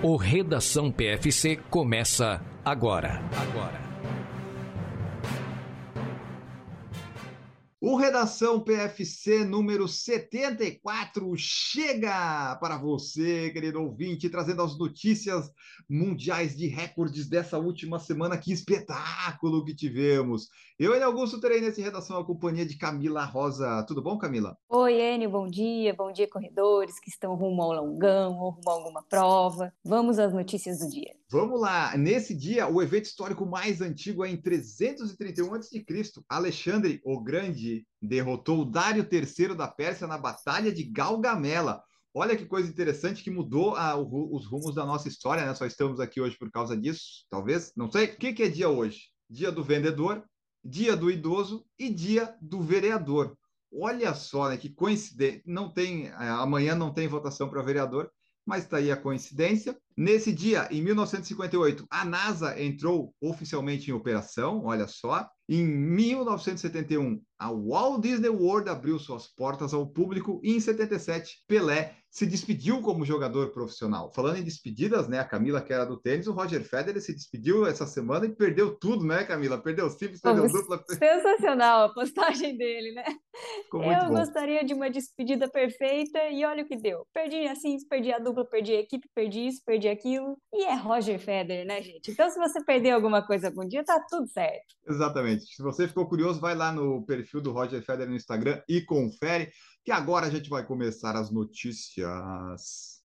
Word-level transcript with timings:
O 0.00 0.16
Redação 0.16 0.92
PFC 0.92 1.58
começa 1.68 2.40
agora. 2.64 3.20
Agora. 3.36 3.87
O 7.90 7.96
Redação 7.96 8.60
PFC 8.60 9.46
número 9.46 9.88
74 9.88 11.34
chega 11.38 12.54
para 12.56 12.76
você, 12.76 13.50
querido 13.50 13.80
ouvinte, 13.80 14.28
trazendo 14.28 14.60
as 14.60 14.76
notícias 14.76 15.50
mundiais 15.88 16.54
de 16.54 16.66
recordes 16.66 17.26
dessa 17.26 17.58
última 17.58 17.98
semana. 17.98 18.36
Que 18.36 18.52
espetáculo 18.52 19.64
que 19.64 19.74
tivemos! 19.74 20.50
Eu 20.78 20.94
e 20.94 21.02
Augusto 21.02 21.40
terei 21.40 21.62
nesse 21.62 21.80
Redação 21.80 22.18
a 22.18 22.26
companhia 22.26 22.66
de 22.66 22.76
Camila 22.76 23.24
Rosa. 23.24 23.82
Tudo 23.84 24.02
bom, 24.02 24.18
Camila? 24.18 24.54
Oi, 24.68 24.92
Enio, 25.00 25.30
bom 25.30 25.48
dia. 25.48 25.94
Bom 25.94 26.12
dia, 26.12 26.28
corredores 26.28 27.00
que 27.00 27.08
estão 27.08 27.36
rumo 27.36 27.62
ao 27.62 27.72
longão 27.72 28.38
ou 28.38 28.50
rumo 28.50 28.68
a 28.68 28.72
alguma 28.74 29.02
prova. 29.02 29.72
Vamos 29.82 30.18
às 30.18 30.34
notícias 30.34 30.80
do 30.80 30.90
dia. 30.90 31.17
Vamos 31.30 31.60
lá. 31.60 31.94
Nesse 31.94 32.34
dia, 32.34 32.66
o 32.66 32.80
evento 32.80 33.04
histórico 33.04 33.44
mais 33.44 33.82
antigo 33.82 34.24
é 34.24 34.30
em 34.30 34.40
331 34.40 35.54
a.C. 35.54 35.84
Alexandre 36.26 37.02
o 37.04 37.20
Grande 37.20 37.86
derrotou 38.00 38.64
Dário 38.64 39.06
III 39.10 39.54
da 39.54 39.68
Pérsia 39.68 40.06
na 40.06 40.16
Batalha 40.16 40.72
de 40.72 40.84
Galgamela. 40.84 41.82
Olha 42.14 42.34
que 42.34 42.46
coisa 42.46 42.70
interessante 42.70 43.22
que 43.22 43.30
mudou 43.30 43.76
a, 43.76 43.94
o, 43.94 44.34
os 44.34 44.46
rumos 44.46 44.74
da 44.74 44.86
nossa 44.86 45.06
história, 45.06 45.44
né? 45.44 45.54
Só 45.54 45.66
estamos 45.66 46.00
aqui 46.00 46.18
hoje 46.18 46.34
por 46.38 46.50
causa 46.50 46.74
disso, 46.74 47.26
talvez, 47.28 47.72
não 47.76 47.90
sei. 47.92 48.06
O 48.06 48.16
que, 48.16 48.32
que 48.32 48.44
é 48.44 48.48
dia 48.48 48.70
hoje? 48.70 49.10
Dia 49.28 49.52
do 49.52 49.62
vendedor, 49.62 50.24
dia 50.64 50.96
do 50.96 51.10
idoso 51.10 51.66
e 51.78 51.90
dia 51.90 52.34
do 52.40 52.62
vereador. 52.62 53.36
Olha 53.70 54.14
só, 54.14 54.48
né? 54.48 54.56
Que 54.56 54.70
coincidência. 54.70 55.42
Não 55.44 55.70
tem, 55.70 56.06
é, 56.06 56.14
amanhã 56.30 56.74
não 56.74 56.90
tem 56.90 57.06
votação 57.06 57.50
para 57.50 57.60
vereador, 57.60 58.10
mas 58.46 58.64
está 58.64 58.78
aí 58.78 58.90
a 58.90 58.96
coincidência. 58.96 59.78
Nesse 60.00 60.32
dia, 60.32 60.68
em 60.70 60.80
1958, 60.80 61.84
a 61.90 62.04
NASA 62.04 62.62
entrou 62.62 63.12
oficialmente 63.20 63.90
em 63.90 63.92
operação, 63.92 64.64
olha 64.64 64.86
só. 64.86 65.28
Em 65.48 65.66
1971, 65.66 67.20
a 67.36 67.50
Walt 67.50 68.02
Disney 68.02 68.28
World 68.28 68.70
abriu 68.70 68.96
suas 69.00 69.26
portas 69.26 69.74
ao 69.74 69.88
público 69.88 70.40
e 70.44 70.52
em 70.52 70.60
77, 70.60 71.42
Pelé 71.48 71.96
se 72.10 72.26
despediu 72.26 72.80
como 72.80 73.04
jogador 73.04 73.50
profissional. 73.52 74.10
Falando 74.12 74.38
em 74.38 74.42
despedidas, 74.42 75.08
né, 75.08 75.18
a 75.18 75.24
Camila 75.24 75.60
que 75.60 75.72
era 75.72 75.84
do 75.84 76.00
tênis, 76.00 76.26
o 76.26 76.32
Roger 76.32 76.62
Federer 76.62 77.00
se 77.00 77.14
despediu 77.14 77.66
essa 77.66 77.86
semana 77.86 78.26
e 78.26 78.34
perdeu 78.34 78.74
tudo, 78.74 79.04
né, 79.04 79.24
Camila? 79.24 79.62
Perdeu 79.62 79.88
simples, 79.90 80.20
perdeu 80.20 80.44
oh, 80.44 80.48
dupla. 80.48 80.82
Sensacional 80.88 81.84
a 81.84 81.94
postagem 81.94 82.56
dele, 82.56 82.92
né? 82.92 83.04
Eu 83.72 84.08
bom. 84.08 84.14
gostaria 84.14 84.64
de 84.64 84.74
uma 84.74 84.90
despedida 84.90 85.48
perfeita 85.48 86.28
e 86.30 86.44
olha 86.44 86.64
o 86.64 86.66
que 86.66 86.76
deu. 86.76 87.06
Perdi 87.12 87.46
assim, 87.46 87.76
perdi 87.88 88.12
a 88.12 88.18
dupla, 88.18 88.44
perdi 88.44 88.72
a 88.72 88.80
equipe, 88.80 89.06
perdi 89.14 89.46
isso, 89.46 89.62
perdi 89.64 89.88
aquilo. 89.88 90.38
E 90.52 90.64
é 90.64 90.74
Roger 90.74 91.18
Federer, 91.18 91.66
né, 91.66 91.82
gente? 91.82 92.10
Então 92.10 92.28
se 92.30 92.38
você 92.38 92.64
perder 92.64 92.90
alguma 92.90 93.24
coisa 93.24 93.48
algum 93.48 93.66
dia, 93.66 93.84
tá 93.84 94.04
tudo 94.08 94.26
certo. 94.28 94.74
Exatamente. 94.88 95.44
Se 95.54 95.62
você 95.62 95.86
ficou 95.86 96.08
curioso, 96.08 96.40
vai 96.40 96.54
lá 96.54 96.72
no 96.72 97.04
perfil 97.04 97.40
do 97.40 97.52
Roger 97.52 97.82
Federer 97.82 98.08
no 98.08 98.16
Instagram 98.16 98.60
e 98.68 98.80
confere 98.80 99.50
que 99.88 99.92
agora 99.92 100.26
a 100.26 100.30
gente 100.30 100.50
vai 100.50 100.62
começar 100.66 101.16
as 101.16 101.30
notícias. 101.30 102.97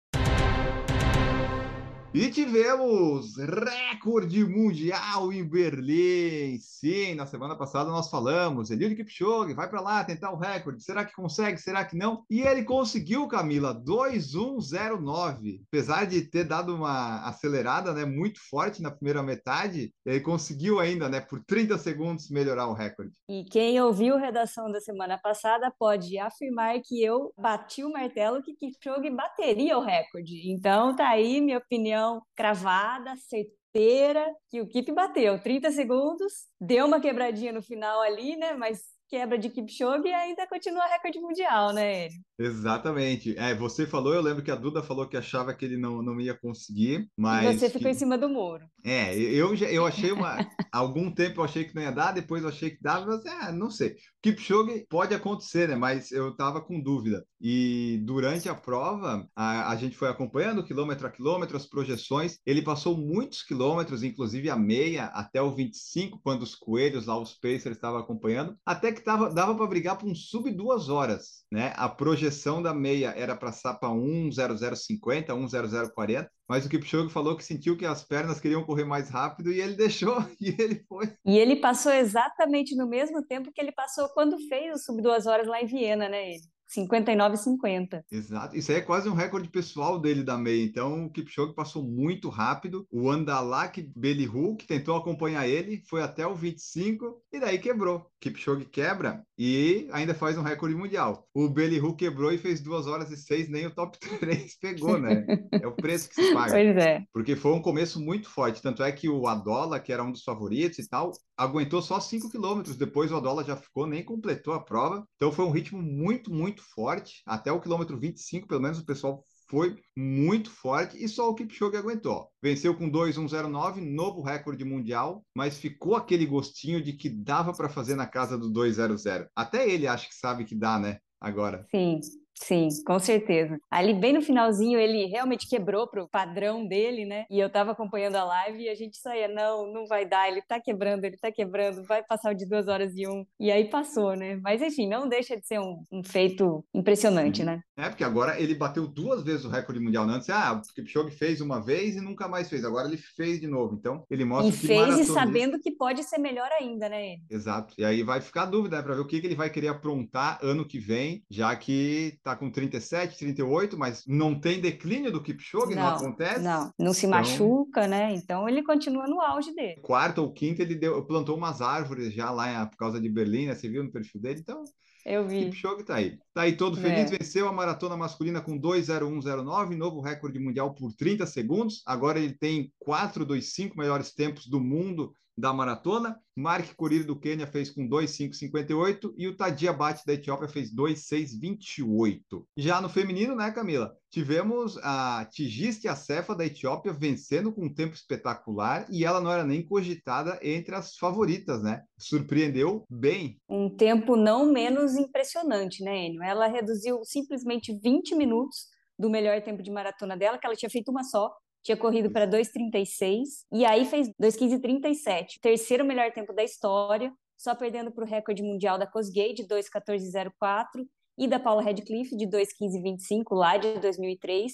E 2.15 2.31
tivemos 2.31 3.39
recorde 3.39 4.45
mundial 4.45 5.33
em 5.33 5.43
Berlim. 5.43 6.59
Sim, 6.61 7.15
na 7.15 7.25
semana 7.25 7.57
passada 7.57 7.89
nós 7.89 8.11
falamos, 8.11 8.71
Eliud 8.71 8.95
Kipchoge 8.95 9.55
vai 9.55 9.67
para 9.67 9.81
lá 9.81 10.05
tentar 10.05 10.31
o 10.31 10.37
recorde. 10.37 10.85
Será 10.85 11.07
que 11.07 11.15
consegue? 11.15 11.57
Será 11.57 11.87
que 11.87 11.97
não? 11.97 12.23
E 12.29 12.43
ele 12.43 12.65
conseguiu, 12.65 13.27
Camila, 13.27 13.73
2109. 13.73 15.63
Apesar 15.69 16.05
de 16.05 16.21
ter 16.21 16.45
dado 16.45 16.77
uma 16.77 17.27
acelerada, 17.27 17.95
né, 17.95 18.05
muito 18.05 18.41
forte 18.47 18.83
na 18.83 18.91
primeira 18.91 19.23
metade, 19.23 19.95
ele 20.05 20.21
conseguiu 20.21 20.81
ainda, 20.81 21.09
né, 21.09 21.19
por 21.19 21.43
30 21.43 21.79
segundos 21.79 22.29
melhorar 22.29 22.67
o 22.67 22.75
recorde. 22.75 23.13
E 23.27 23.45
quem 23.45 23.81
ouviu 23.81 24.17
a 24.17 24.21
redação 24.21 24.71
da 24.71 24.81
semana 24.81 25.17
passada 25.17 25.73
pode 25.79 26.19
afirmar 26.19 26.79
que 26.85 27.03
eu 27.03 27.33
bati 27.39 27.83
o 27.83 27.91
martelo 27.91 28.43
que 28.43 28.55
Kipchoge 28.55 29.09
bateria 29.09 29.79
o 29.79 29.83
recorde. 29.83 30.53
Então 30.53 30.95
tá 30.95 31.09
aí 31.09 31.41
minha 31.41 31.57
opinião 31.57 32.02
cravada, 32.35 33.15
certeira, 33.17 34.27
que 34.51 34.61
o 34.61 34.67
Kip 34.67 34.93
bateu. 34.93 35.41
30 35.41 35.71
segundos, 35.71 36.33
deu 36.61 36.87
uma 36.87 37.01
quebradinha 37.01 37.53
no 37.53 37.63
final 37.63 38.01
ali, 38.01 38.37
né? 38.37 38.55
Mas 38.55 38.92
quebra 39.13 39.37
de 39.37 39.51
Kipchoge 39.51 40.09
e 40.09 40.15
ainda 40.15 40.47
continua 40.47 40.87
recorde 40.87 41.21
mundial, 41.21 41.71
né, 41.75 42.07
ele? 42.07 42.15
Exatamente. 42.39 43.37
É, 43.37 43.55
você 43.55 43.87
falou, 43.87 44.15
eu 44.15 44.23
lembro 44.23 44.43
que 44.43 44.51
a 44.51 44.57
Duda 44.57 44.83
falou 44.83 45.07
que 45.07 45.19
achava 45.19 45.53
que 45.53 45.67
ele 45.67 45.77
não, 45.77 46.03
não 46.03 46.19
ia 46.19 46.33
conseguir, 46.33 47.07
mas... 47.15 47.57
E 47.57 47.59
você 47.59 47.67
ficou 47.69 47.83
que... 47.83 47.91
em 47.91 47.95
cima 47.95 48.17
do 48.17 48.27
muro. 48.27 48.65
É, 48.83 49.15
eu, 49.15 49.55
eu 49.55 49.85
achei 49.87 50.11
uma... 50.13 50.39
algum 50.73 51.11
tempo 51.11 51.41
eu 51.41 51.45
achei 51.45 51.65
que 51.65 51.75
não 51.75 51.83
ia 51.83 51.93
dar, 51.93 52.13
depois 52.13 52.43
eu 52.43 52.49
achei 52.49 52.71
que 52.71 52.81
dava, 52.81 53.05
mas 53.05 53.27
é, 53.27 53.53
não 53.53 53.71
sei. 53.71 53.97
Kipchoge 54.23 54.87
pode 54.89 55.15
acontecer, 55.15 55.69
né, 55.69 55.77
mas 55.77 56.11
eu 56.11 56.35
tava 56.35 56.63
com 56.63 56.81
dúvida. 56.81 57.23
E 57.39 58.01
durante 58.05 58.49
a 58.49 58.55
prova, 58.55 59.29
a, 59.37 59.73
a 59.73 59.77
gente 59.77 59.95
foi 59.95 60.09
acompanhando 60.09 60.65
quilômetro 60.65 61.07
a 61.07 61.11
quilômetro, 61.11 61.55
as 61.55 61.67
projeções, 61.67 62.39
ele 62.47 62.63
passou 62.63 62.97
muitos 62.97 63.43
quilômetros, 63.43 64.03
inclusive 64.03 64.49
a 64.49 64.57
meia, 64.57 65.07
até 65.07 65.43
o 65.43 65.55
25, 65.55 66.19
quando 66.25 66.43
os 66.43 66.55
coelhos 66.55 67.07
lá, 67.07 67.19
os 67.19 67.35
Pacers, 67.35 67.77
estavam 67.77 68.01
acompanhando, 68.01 68.57
até 68.65 68.91
que 68.91 69.02
tava, 69.03 69.31
dava 69.33 69.55
para 69.55 69.67
brigar 69.67 69.99
por 69.99 70.09
um 70.09 70.15
sub 70.15 70.51
duas 70.51 70.89
horas, 70.89 71.45
né? 71.51 71.73
A 71.77 71.89
projeção 71.89 72.63
da 72.63 72.73
meia 72.73 73.15
era 73.17 73.37
para 73.37 73.53
Sapa 73.53 73.89
1:0050, 73.89 75.35
1:0040, 75.35 76.29
mas 76.49 76.65
o 76.65 76.69
Kipchoge 76.69 77.13
falou 77.13 77.37
que 77.37 77.45
sentiu 77.45 77.77
que 77.77 77.87
as 77.87 78.05
pernas 78.05 78.41
queriam 78.41 78.65
correr 78.65 78.85
mais 78.85 79.11
rápido 79.11 79.53
e 79.53 79.61
ele 79.61 79.75
deixou 79.77 80.25
e 80.41 80.55
ele 80.59 80.85
foi. 80.89 81.13
E 81.25 81.39
ele 81.39 81.57
passou 81.57 81.93
exatamente 81.93 82.75
no 82.75 82.89
mesmo 82.89 83.25
tempo 83.25 83.53
que 83.53 83.61
ele 83.61 83.73
passou 83.73 84.09
quando 84.11 84.39
fez 84.49 84.75
o 84.75 84.79
sub 84.79 85.03
duas 85.03 85.27
horas 85.27 85.47
lá 85.47 85.61
em 85.61 85.67
Viena, 85.67 86.09
né? 86.09 86.31
Ele. 86.31 86.52
59,50. 86.77 88.03
Exato. 88.11 88.57
Isso 88.57 88.71
aí 88.71 88.79
é 88.79 88.81
quase 88.81 89.09
um 89.09 89.15
recorde 89.15 89.49
pessoal 89.49 90.01
dele 90.01 90.23
da 90.23 90.37
meia. 90.39 90.65
Então, 90.65 91.07
o 91.07 91.11
Kipchoge 91.11 91.55
passou 91.55 91.83
muito 91.83 92.29
rápido. 92.29 92.87
O 92.91 93.11
Andalak 93.11 93.83
Belihu, 93.97 94.57
que 94.57 94.67
tentou 94.67 94.97
acompanhar 94.97 95.47
ele, 95.47 95.83
foi 95.89 96.03
até 96.03 96.27
o 96.27 96.35
25 96.35 97.23
e 97.33 97.41
daí 97.41 97.59
quebrou. 97.59 98.07
Kipchoge 98.21 98.65
quebra 98.67 99.25
e 99.37 99.89
ainda 99.93 100.15
faz 100.15 100.39
um 100.39 100.43
recorde 100.43 100.75
mundial. 100.77 101.27
O 101.35 101.49
Belihu 101.49 101.97
quebrou 101.97 102.33
e 102.33 102.39
fez 102.39 102.61
2 102.61 102.87
horas 102.87 103.11
e 103.11 103.17
6, 103.17 103.49
nem 103.49 103.67
o 103.67 103.75
top 103.75 103.99
3 104.21 104.57
pegou, 104.59 104.99
né? 104.99 105.27
É 105.51 105.67
o 105.67 105.73
preço 105.75 106.09
que 106.09 106.15
se 106.15 106.33
paga. 106.33 106.53
Pois 106.53 106.77
é. 106.77 107.03
Porque 107.13 107.35
foi 107.35 107.53
um 107.53 107.61
começo 107.61 108.01
muito 108.01 108.31
forte. 108.31 108.63
Tanto 108.63 108.83
é 108.83 108.93
que 108.93 109.09
o 109.09 109.27
Adola, 109.27 109.81
que 109.81 109.93
era 109.93 110.05
um 110.05 110.13
dos 110.13 110.23
favoritos 110.23 110.79
e 110.79 110.89
tal, 110.89 111.11
aguentou 111.37 111.83
só 111.83 111.99
5 111.99 112.31
quilômetros. 112.31 112.77
Depois 112.77 113.11
o 113.11 113.17
Adola 113.17 113.43
já 113.43 113.57
ficou, 113.57 113.87
nem 113.87 114.05
completou 114.05 114.55
a 114.55 114.63
prova. 114.65 115.05
Então 115.17 115.33
foi 115.33 115.45
um 115.45 115.51
ritmo 115.51 115.83
muito, 115.83 116.33
muito 116.33 116.62
forte. 116.63 117.23
Até 117.27 117.53
o 117.53 117.61
quilômetro 117.61 117.99
25, 117.99 118.49
pelo 118.49 118.61
menos, 118.63 118.79
o 118.79 118.87
pessoal 118.87 119.23
foi 119.51 119.77
muito 119.97 120.51
forte 120.51 120.97
e 121.03 121.07
só 121.09 121.29
o 121.29 121.35
Kipchoge 121.35 121.77
aguentou. 121.77 122.29
Venceu 122.43 122.75
com 122.75 122.89
2:109, 122.89 123.81
novo 123.83 124.23
recorde 124.23 124.65
mundial, 124.65 125.25
mas 125.37 125.59
ficou 125.59 125.95
aquele 125.95 126.25
gostinho 126.25 126.83
de 126.83 126.95
que 126.95 127.11
dava 127.11 127.53
para 127.53 127.69
fazer 127.69 127.95
na 127.95 128.07
casa 128.07 128.39
do 128.39 128.51
2:00. 128.51 129.29
Até 129.37 129.69
ele 129.69 129.87
acha 129.87 130.09
que 130.09 130.15
sabe 130.15 130.45
que 130.45 130.55
dá, 130.55 130.79
né? 130.79 130.99
Agora. 131.21 131.69
Sim. 131.71 132.01
Sim, 132.35 132.69
com 132.85 132.99
certeza. 132.99 133.59
Ali 133.71 133.95
bem 133.95 134.13
no 134.13 134.23
finalzinho 134.23 134.79
ele 134.79 135.07
realmente 135.07 135.49
quebrou 135.49 135.87
pro 135.89 136.09
padrão 136.09 136.67
dele, 136.67 137.05
né? 137.05 137.25
E 137.31 137.39
eu 137.39 137.51
tava 137.51 137.73
acompanhando 137.73 138.17
a 138.17 138.25
live 138.25 138.65
e 138.65 138.69
a 138.69 138.75
gente 138.75 138.97
saía, 138.97 139.29
não, 139.29 139.73
não 139.73 139.87
vai 139.87 140.07
dar, 140.07 140.29
ele 140.29 140.43
tá 140.43 140.61
quebrando, 140.61 141.05
ele 141.05 141.17
tá 141.17 141.31
quebrando, 141.31 141.85
vai 141.85 142.03
passar 142.03 142.35
de 142.35 142.47
duas 142.47 142.69
horas 142.69 142.93
e 142.97 143.07
um. 143.07 143.25
E 143.39 143.51
aí 143.51 143.69
passou, 143.69 144.17
né? 144.17 144.41
Mas 144.43 144.61
enfim, 144.61 144.89
não 144.89 145.09
deixa 145.09 145.37
de 145.37 145.47
ser 145.47 145.61
um, 145.61 145.83
um 145.93 146.03
feito 146.03 146.65
impressionante, 146.75 147.45
né? 147.45 147.61
É, 147.77 147.89
porque 147.89 148.05
agora 148.05 148.41
ele 148.41 148.55
bateu 148.55 148.87
duas 148.87 149.23
vezes 149.23 149.45
o 149.45 149.49
recorde 149.51 149.81
mundial. 149.81 150.07
Né? 150.07 150.15
Antes, 150.15 150.31
ah, 150.31 150.53
o 150.53 150.75
Kipchoge 150.75 151.17
fez 151.17 151.41
uma 151.41 151.61
vez 151.61 151.97
e 151.97 152.01
nunca 152.01 152.29
mais 152.29 152.49
fez. 152.49 152.65
Agora 152.65 152.87
ele 152.89 152.97
fez 152.97 153.41
de 153.41 153.47
novo. 153.47 153.75
Então, 153.75 154.05
ele 154.11 154.25
mostra 154.25 154.49
e 154.49 154.53
que 154.53 154.67
fez 154.67 154.99
e 154.99 155.05
sabendo 155.05 155.59
que 155.59 155.71
pode 155.71 156.03
ser 156.05 156.19
melhor 156.19 156.49
ainda, 156.61 156.89
né? 156.89 157.17
Exato. 157.31 157.75
E 157.79 157.85
aí 157.85 158.03
vai 158.03 158.21
ficar 158.21 158.43
a 158.43 158.47
dúvida, 158.47 158.77
né? 158.77 158.83
Para 158.83 158.95
ver 158.95 159.01
o 159.01 159.07
que, 159.07 159.21
que 159.21 159.27
ele 159.27 159.35
vai 159.35 159.51
querer 159.51 159.69
aprontar 159.69 160.39
ano 160.43 160.67
que 160.67 160.79
vem, 160.79 161.25
já 161.31 161.55
que 161.57 162.19
tá 162.23 162.37
com 162.37 162.51
37, 162.51 163.19
38, 163.19 163.77
mas 163.77 164.05
não 164.07 164.39
tem 164.39 164.61
declínio 164.61 165.11
do 165.11 165.23
Kipchoge, 165.23 165.75
não, 165.75 165.83
não 165.83 165.97
acontece? 165.97 166.41
Não, 166.41 166.73
não 166.79 166.95
se 166.95 167.07
então... 167.07 167.19
machuca, 167.19 167.87
né? 167.87 168.15
Então 168.15 168.49
ele 168.49 168.63
continua 168.63 169.07
no 169.07 169.21
auge 169.21 169.55
dele. 169.55 169.81
Quarto 169.83 170.19
ou 170.19 170.33
quinto, 170.33 170.63
ele 170.63 170.75
deu, 170.75 171.05
plantou 171.05 171.37
umas 171.37 171.61
árvores 171.61 172.13
já 172.13 172.31
lá 172.31 172.67
por 172.67 172.77
causa 172.77 173.01
de 173.01 173.09
Berlim, 173.09 173.47
né? 173.47 173.55
Você 173.55 173.69
viu 173.69 173.83
no 173.83 173.91
perfil 173.91 174.21
dele? 174.21 174.41
Então, 174.41 174.63
eu 175.05 175.27
vi. 175.27 175.47
Kipchoge 175.47 175.85
tá 175.85 175.97
aí. 175.97 176.17
Tá 176.33 176.43
aí 176.43 176.57
todo 176.57 176.77
feliz, 176.77 177.11
é. 177.11 177.17
venceu 177.19 177.49
a 177.49 177.53
maratona 177.53 177.97
masculina 177.97 178.41
com 178.41 178.59
2:01:09, 178.59 179.77
novo 179.77 180.01
recorde 180.01 180.39
mundial 180.39 180.75
por 180.75 180.93
30 180.93 181.27
segundos. 181.27 181.83
Agora 181.87 182.21
ele 182.21 182.35
tem 182.35 182.73
quatro 182.79 183.25
dos 183.27 183.53
cinco 183.53 183.77
melhores 183.77 184.15
tempos 184.15 184.47
do 184.47 184.61
mundo 184.61 185.13
da 185.37 185.53
maratona. 185.53 186.19
Mark 186.37 186.75
Coriri 186.75 187.05
do 187.05 187.19
Quênia 187.19 187.47
fez 187.47 187.71
com 187.71 187.87
2,558 187.87 189.15
e 189.17 189.29
o 189.29 189.37
Tadia 189.37 189.73
Bate 189.73 190.05
da 190.07 190.15
Etiópia 190.15 190.49
fez 190.49 190.73
2,628. 190.73 192.47
Já 192.57 192.81
no 192.81 192.89
feminino, 192.89 193.37
né, 193.37 193.51
Camila? 193.51 193.95
Tivemos 194.11 194.79
a 194.79 195.27
Tigiste 195.31 195.89
Acefa 195.89 196.35
da 196.35 196.45
Etiópia 196.45 196.93
vencendo 196.93 197.53
com 197.53 197.67
um 197.67 197.75
tempo 197.75 197.95
espetacular 197.95 198.87
e 198.91 199.05
ela 199.05 199.21
não 199.21 199.31
era 199.31 199.45
nem 199.45 199.67
cogitada 199.67 200.39
entre 200.43 200.75
as 200.75 200.97
favoritas, 200.97 201.63
né? 201.63 201.83
Surpreendeu 201.99 202.85
bem. 202.89 203.39
Um 203.49 203.75
tempo 203.75 204.17
não 204.17 204.53
menos 204.53 204.97
impressionante, 204.97 205.83
né, 205.83 206.07
Enio? 206.07 206.23
Ela 206.23 206.47
reduziu 206.47 207.05
simplesmente 207.05 207.79
20 207.83 208.15
minutos 208.15 208.73
do 208.99 209.11
melhor 209.11 209.41
tempo 209.43 209.63
de 209.63 209.71
maratona 209.71 210.17
dela, 210.17 210.39
que 210.39 210.47
ela 210.47 210.57
tinha 210.57 210.71
feito 210.71 210.91
uma 210.91 211.03
só, 211.03 211.35
tinha 211.63 211.77
corrido 211.77 212.11
para 212.11 212.27
2,36 212.27 213.45
e 213.53 213.65
aí 213.65 213.85
fez 213.85 214.09
2,15,37, 214.21 215.39
terceiro 215.41 215.85
melhor 215.85 216.11
tempo 216.13 216.33
da 216.33 216.43
história, 216.43 217.13
só 217.39 217.55
perdendo 217.55 217.91
para 217.93 218.05
o 218.05 218.07
recorde 218.07 218.43
mundial 218.43 218.79
da 218.79 218.87
Cosgay 218.87 219.33
de 219.35 219.45
2,14,04 219.45 220.87
e 221.19 221.29
da 221.29 221.39
Paula 221.39 221.63
Radcliffe 221.63 222.17
de 222.17 222.27
2,15,25 222.27 223.35
lá 223.37 223.57
de 223.57 223.79
2003. 223.79 224.53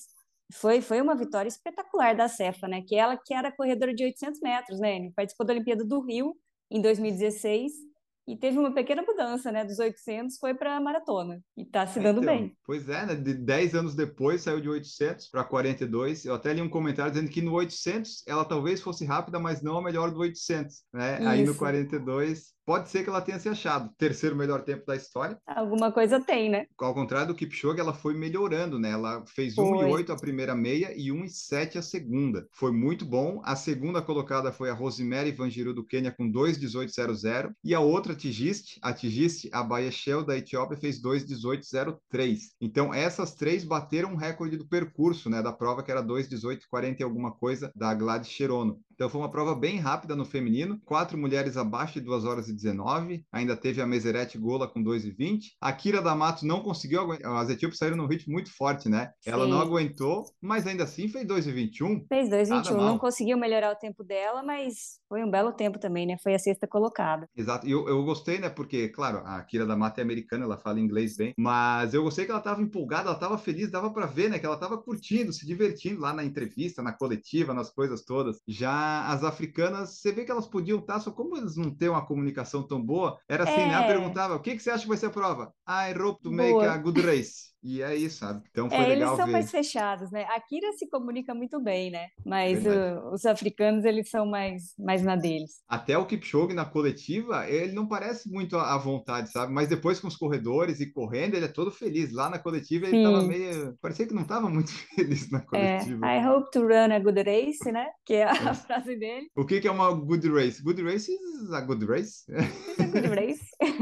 Foi, 0.53 0.81
foi 0.81 1.01
uma 1.01 1.15
vitória 1.15 1.49
espetacular 1.49 2.15
da 2.15 2.29
Cefa, 2.29 2.67
né? 2.67 2.83
Que 2.83 2.97
ela 2.97 3.17
que 3.17 3.35
era 3.35 3.53
corredora 3.53 3.95
de 3.95 4.05
800 4.05 4.41
metros, 4.41 4.81
né? 4.81 5.11
Participou 5.15 5.47
da 5.47 5.53
Olimpíada 5.53 5.85
do 5.85 6.01
Rio 6.01 6.35
em 6.71 6.81
2016 6.81 7.88
e 8.29 8.37
teve 8.37 8.59
uma 8.59 8.75
pequena 8.75 9.01
mudança, 9.01 9.51
né? 9.51 9.65
Dos 9.65 9.79
800 9.79 10.37
foi 10.37 10.53
para 10.53 10.77
a 10.77 10.81
maratona 10.81 11.41
e 11.57 11.63
está 11.63 11.87
se 11.87 11.99
dando 11.99 12.21
então, 12.21 12.37
bem. 12.37 12.55
Pois 12.63 12.87
é, 12.87 13.07
né? 13.07 13.15
De 13.15 13.33
10 13.33 13.75
anos 13.75 13.95
depois 13.95 14.43
saiu 14.43 14.61
de 14.61 14.69
800 14.69 15.29
para 15.29 15.43
42. 15.43 16.27
Eu 16.27 16.35
até 16.35 16.53
li 16.53 16.61
um 16.61 16.69
comentário 16.69 17.11
dizendo 17.11 17.31
que 17.31 17.41
no 17.41 17.55
800 17.55 18.25
ela 18.27 18.45
talvez 18.45 18.83
fosse 18.83 19.07
rápida, 19.07 19.39
mas 19.39 19.63
não 19.63 19.79
a 19.79 19.83
melhor 19.83 20.11
do 20.11 20.21
800, 20.21 20.83
né? 20.93 21.19
Isso. 21.19 21.29
Aí 21.29 21.45
no 21.47 21.55
42 21.55 22.58
pode 22.69 22.91
ser 22.91 23.03
que 23.03 23.09
ela 23.09 23.23
tenha 23.23 23.39
se 23.39 23.49
achado. 23.49 23.91
Terceiro 23.97 24.37
melhor 24.37 24.63
tempo 24.63 24.85
da 24.85 24.95
história. 24.95 25.39
Alguma 25.47 25.91
coisa 25.91 26.21
tem, 26.21 26.51
né? 26.51 26.67
Ao 26.79 26.93
contrário 26.93 27.29
do 27.29 27.35
Kipchoge, 27.35 27.81
ela 27.81 27.95
foi 27.95 28.13
melhorando, 28.13 28.79
né? 28.79 28.91
Ela 28.91 29.25
fez 29.27 29.55
1,8 29.57 30.11
a 30.11 30.17
primeira 30.17 30.55
meia 30.55 30.93
e 30.95 31.11
1,7 31.11 31.79
a 31.79 31.83
segunda. 31.83 32.47
Foi 32.53 32.71
muito 32.71 33.07
bom. 33.07 33.41
A 33.43 33.57
segunda 33.57 34.03
colocada 34.03 34.53
foi 34.53 34.69
a 34.69 34.75
Rosemary 34.75 35.33
Vangiru 35.33 35.73
do 35.73 35.83
Quênia 35.83 36.13
com 36.13 36.31
2,18,00 36.31 37.55
e 37.65 37.75
a 37.75 37.81
outra 37.81 38.15
Tigiste, 38.15 38.79
a 38.83 38.93
Tigiste, 38.93 39.49
a 39.51 39.91
Shell 39.91 40.23
da 40.23 40.37
Etiópia 40.37 40.77
fez 40.77 41.01
2,18,03. 41.01 42.39
Então 42.61 42.93
essas 42.93 43.35
três 43.35 43.65
bateram 43.65 44.13
o 44.13 44.17
recorde 44.19 44.59
do 44.59 44.69
percurso, 44.69 45.31
né, 45.31 45.41
da 45.41 45.55
prova 45.55 45.83
que 45.83 45.91
era 45.91 46.03
2,18,40 46.03 47.01
e 47.01 47.03
alguma 47.03 47.33
coisa 47.33 47.73
da 47.75 47.95
Gladys 47.95 48.29
Cherono. 48.29 48.79
Então 48.99 49.09
foi 49.09 49.21
uma 49.21 49.31
prova 49.31 49.55
bem 49.55 49.79
rápida 49.79 50.17
no 50.17 50.25
feminino, 50.25 50.81
quatro 50.85 51.17
mulheres 51.17 51.57
abaixo 51.57 52.01
de 52.01 52.01
2 52.01 52.25
horas 52.25 52.49
e 52.49 52.53
19, 52.53 53.25
ainda 53.31 53.57
teve 53.57 53.81
a 53.81 53.87
Meseret 53.87 54.37
Gola 54.37 54.67
com 54.67 54.83
2 54.83 55.05
e 55.05 55.13
20. 55.13 55.57
A 55.61 55.73
Kira 55.73 56.03
D'Amato 56.03 56.45
não 56.45 56.65
conseguiu 56.65 57.03
aguentar, 57.03 57.33
as 57.37 57.49
etíopes 57.49 57.79
saíram 57.79 57.97
num 57.97 58.09
ritmo 58.09 58.33
muito 58.33 58.51
forte, 58.53 58.89
né? 58.89 59.13
Sim. 59.21 59.31
Ela 59.31 59.47
não 59.47 59.61
aguentou, 59.61 60.25
mas 60.43 60.67
ainda 60.67 60.83
assim 60.83 61.07
fez 61.07 61.25
2 61.25 61.47
e 61.47 61.53
21. 61.53 62.07
Fez 62.09 62.29
2 62.29 62.49
e 62.49 62.55
21, 62.55 62.77
não 62.77 62.99
conseguiu 62.99 63.39
melhorar 63.39 63.71
o 63.71 63.77
tempo 63.77 64.03
dela, 64.03 64.43
mas 64.43 64.99
foi 65.09 65.23
um 65.23 65.31
belo 65.31 65.53
tempo 65.53 65.79
também, 65.79 66.05
né? 66.05 66.17
Foi 66.21 66.35
a 66.35 66.39
sexta 66.41 66.67
colocada. 66.67 67.29
Exato, 67.37 67.69
e 67.69 67.71
eu, 67.71 67.89
eu 67.89 68.05
gostei, 68.05 68.41
né? 68.41 68.49
Porque, 68.49 68.89
claro, 68.89 69.19
a 69.19 69.41
Kira 69.45 69.65
D'Amato 69.65 70.01
é 70.01 70.03
americana, 70.03 70.45
ela 70.45 70.59
fala 70.59 70.81
inglês 70.81 71.17
bem, 71.17 71.35
mas 71.39 71.95
eu 71.95 72.03
gostei 72.03 72.25
que 72.25 72.33
ela 72.33 72.41
estava 72.41 72.61
empolgada, 72.61 73.05
ela 73.05 73.15
estava 73.15 73.39
feliz, 73.39 73.71
dava 73.71 73.93
para 73.93 74.07
ver, 74.07 74.29
né? 74.29 74.41
Que 74.41 74.47
ela 74.47 74.57
estava 74.57 74.77
curtindo, 74.77 75.33
se 75.33 75.47
divertindo 75.47 76.01
lá 76.01 76.13
na 76.13 76.25
entrevista, 76.25 76.83
na 76.83 76.93
coletiva, 76.93 77.55
nas 77.55 77.71
coisas 77.71 78.05
todas. 78.05 78.41
Já 78.45 78.88
as 79.07 79.25
africanas 79.25 79.99
você 79.99 80.13
vê 80.13 80.25
que 80.25 80.31
elas 80.31 80.47
podiam 80.47 80.79
estar, 80.79 81.01
só 81.01 81.11
como 81.11 81.37
eles 81.37 81.57
não 81.57 81.71
têm 81.71 81.89
uma 81.89 82.05
comunicação 82.05 82.63
tão 82.63 82.83
boa, 82.83 83.19
era 83.29 83.45
assim, 83.45 83.57
né? 83.57 83.65
é. 83.65 83.69
né? 83.69 83.75
Ela 83.75 83.87
perguntava, 83.87 84.35
o 84.35 84.41
que, 84.41 84.57
que 84.57 84.63
você 84.63 84.71
acha 84.71 84.83
que 84.83 84.89
vai 84.89 84.97
ser 84.97 85.07
a 85.07 85.11
prova? 85.11 85.53
I 85.69 85.99
hope 85.99 86.23
to 86.23 86.31
make 86.31 86.53
boa. 86.53 86.73
a 86.73 86.77
good 86.79 87.01
race. 87.01 87.49
E 87.63 87.83
é 87.83 87.95
isso, 87.95 88.19
sabe? 88.19 88.43
Então 88.51 88.69
foi 88.69 88.79
é, 88.79 88.87
legal 88.87 89.09
Eles 89.09 89.17
são 89.17 89.27
ver. 89.27 89.33
mais 89.33 89.51
fechados, 89.51 90.11
né? 90.11 90.25
A 90.25 90.41
Kira 90.41 90.73
se 90.73 90.89
comunica 90.89 91.35
muito 91.35 91.61
bem, 91.61 91.91
né? 91.91 92.09
Mas 92.25 92.65
o, 92.65 93.13
os 93.13 93.27
africanos, 93.27 93.85
eles 93.85 94.09
são 94.09 94.27
mais, 94.27 94.75
mais 94.79 95.03
na 95.03 95.17
deles. 95.17 95.63
Até 95.69 95.99
o 95.99 96.07
Kipchoge 96.07 96.55
na 96.55 96.65
coletiva, 96.65 97.49
ele 97.49 97.73
não 97.73 97.87
parece 97.87 98.31
muito 98.31 98.57
à 98.57 98.77
vontade, 98.79 99.31
sabe? 99.31 99.53
Mas 99.53 99.69
depois 99.69 99.99
com 99.99 100.09
os 100.09 100.17
corredores 100.17 100.81
e 100.81 100.93
correndo, 100.93 101.35
ele 101.35 101.47
é 101.47 101.49
todo 101.49 101.71
feliz. 101.71 102.13
Lá 102.13 102.31
na 102.31 102.39
coletiva, 102.39 102.87
ele 102.87 102.99
Sim. 102.99 103.03
tava 103.03 103.23
meio... 103.23 103.77
Parecia 103.81 104.07
que 104.07 104.15
não 104.15 104.25
tava 104.25 104.49
muito 104.49 104.71
feliz 104.95 105.31
na 105.31 105.39
é, 105.39 105.43
coletiva. 105.43 106.07
É, 106.07 106.21
I 106.21 106.27
hope 106.27 106.51
to 106.53 106.61
run 106.61 106.93
a 106.93 106.99
good 106.99 107.23
race, 107.23 107.73
né? 107.73 107.87
Que 108.07 108.15
é 108.15 108.25
a 108.25 108.51
é. 108.51 108.55
frase 108.55 108.97
dele. 108.97 109.29
O 109.37 109.45
que, 109.45 109.61
que 109.61 109.69
é 109.69 109.71
uma 109.71 109.93
good 109.93 110.29
race? 110.29 110.63
Good 110.63 110.83
race 110.83 111.11
is 111.11 111.53
a 111.53 111.61
good 111.61 111.85
race. 111.85 112.25
It's 112.29 112.81
a 112.81 112.87
good 112.87 113.09
race. 113.09 113.49